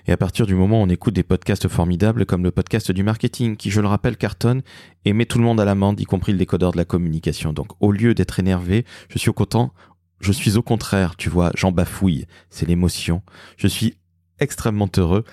[0.07, 3.03] et à partir du moment où on écoute des podcasts formidables comme le podcast du
[3.03, 4.62] marketing, qui je le rappelle cartonne
[5.05, 7.53] et met tout le monde à l'amende, y compris le décodeur de la communication.
[7.53, 9.72] Donc au lieu d'être énervé, je suis au content,
[10.20, 13.22] je suis au contraire, tu vois, j'en bafouille, c'est l'émotion.
[13.57, 13.95] Je suis
[14.39, 15.24] extrêmement heureux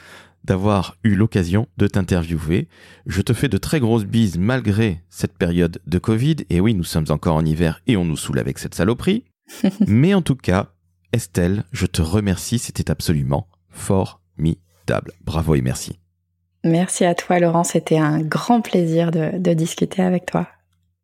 [0.43, 2.67] d'avoir eu l'occasion de t'interviewer.
[3.05, 6.37] Je te fais de très grosses bises malgré cette période de Covid.
[6.49, 9.25] Et oui, nous sommes encore en hiver et on nous saoule avec cette saloperie.
[9.87, 10.73] Mais en tout cas,
[11.13, 12.59] Estelle, je te remercie.
[12.59, 15.11] C'était absolument formidable.
[15.23, 15.99] Bravo et merci.
[16.63, 17.63] Merci à toi, Laurent.
[17.63, 20.47] C'était un grand plaisir de, de discuter avec toi.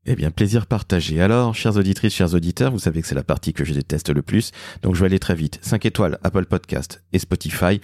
[0.05, 1.21] Eh bien, plaisir partagé.
[1.21, 4.21] Alors, chères auditrices, chers auditeurs, vous savez que c'est la partie que je déteste le
[4.21, 4.51] plus,
[4.81, 5.59] donc je vais aller très vite.
[5.61, 7.79] 5 étoiles, Apple Podcast et Spotify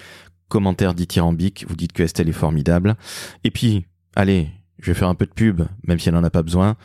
[0.50, 2.96] commentaire dithyrambique, vous dites que Estelle est formidable.
[3.46, 4.50] Et puis, allez,
[4.80, 6.76] je vais faire un peu de pub, même si elle n'en a pas besoin.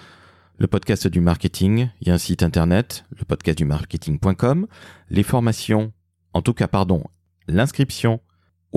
[0.57, 4.69] Le podcast du marketing, il y a un site internet, le podcast du marketing.com.
[5.11, 5.93] Les formations,
[6.33, 7.03] en tout cas, pardon,
[7.49, 8.21] l'inscription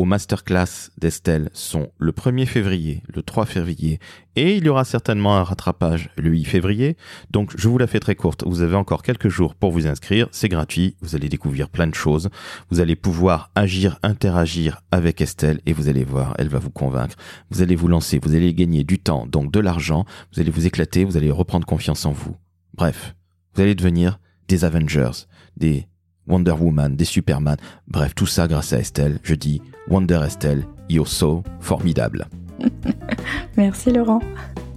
[0.05, 3.99] masterclass d'Estelle sont le 1er février, le 3 février,
[4.35, 6.97] et il y aura certainement un rattrapage le 8 février.
[7.31, 10.27] Donc je vous la fais très courte, vous avez encore quelques jours pour vous inscrire,
[10.31, 12.29] c'est gratuit, vous allez découvrir plein de choses,
[12.69, 17.15] vous allez pouvoir agir, interagir avec Estelle, et vous allez voir, elle va vous convaincre,
[17.49, 20.67] vous allez vous lancer, vous allez gagner du temps, donc de l'argent, vous allez vous
[20.67, 22.35] éclater, vous allez reprendre confiance en vous.
[22.75, 23.15] Bref,
[23.55, 25.25] vous allez devenir des Avengers,
[25.55, 25.87] des
[26.27, 27.57] Wonder Woman, des Superman,
[27.87, 29.19] bref, tout ça grâce à Estelle.
[29.23, 32.27] Je dis Wonder Estelle, you're so formidable.
[33.57, 34.21] Merci Laurent.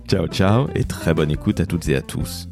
[0.08, 2.48] Ciao ciao et très bonne écoute à toutes et à tous.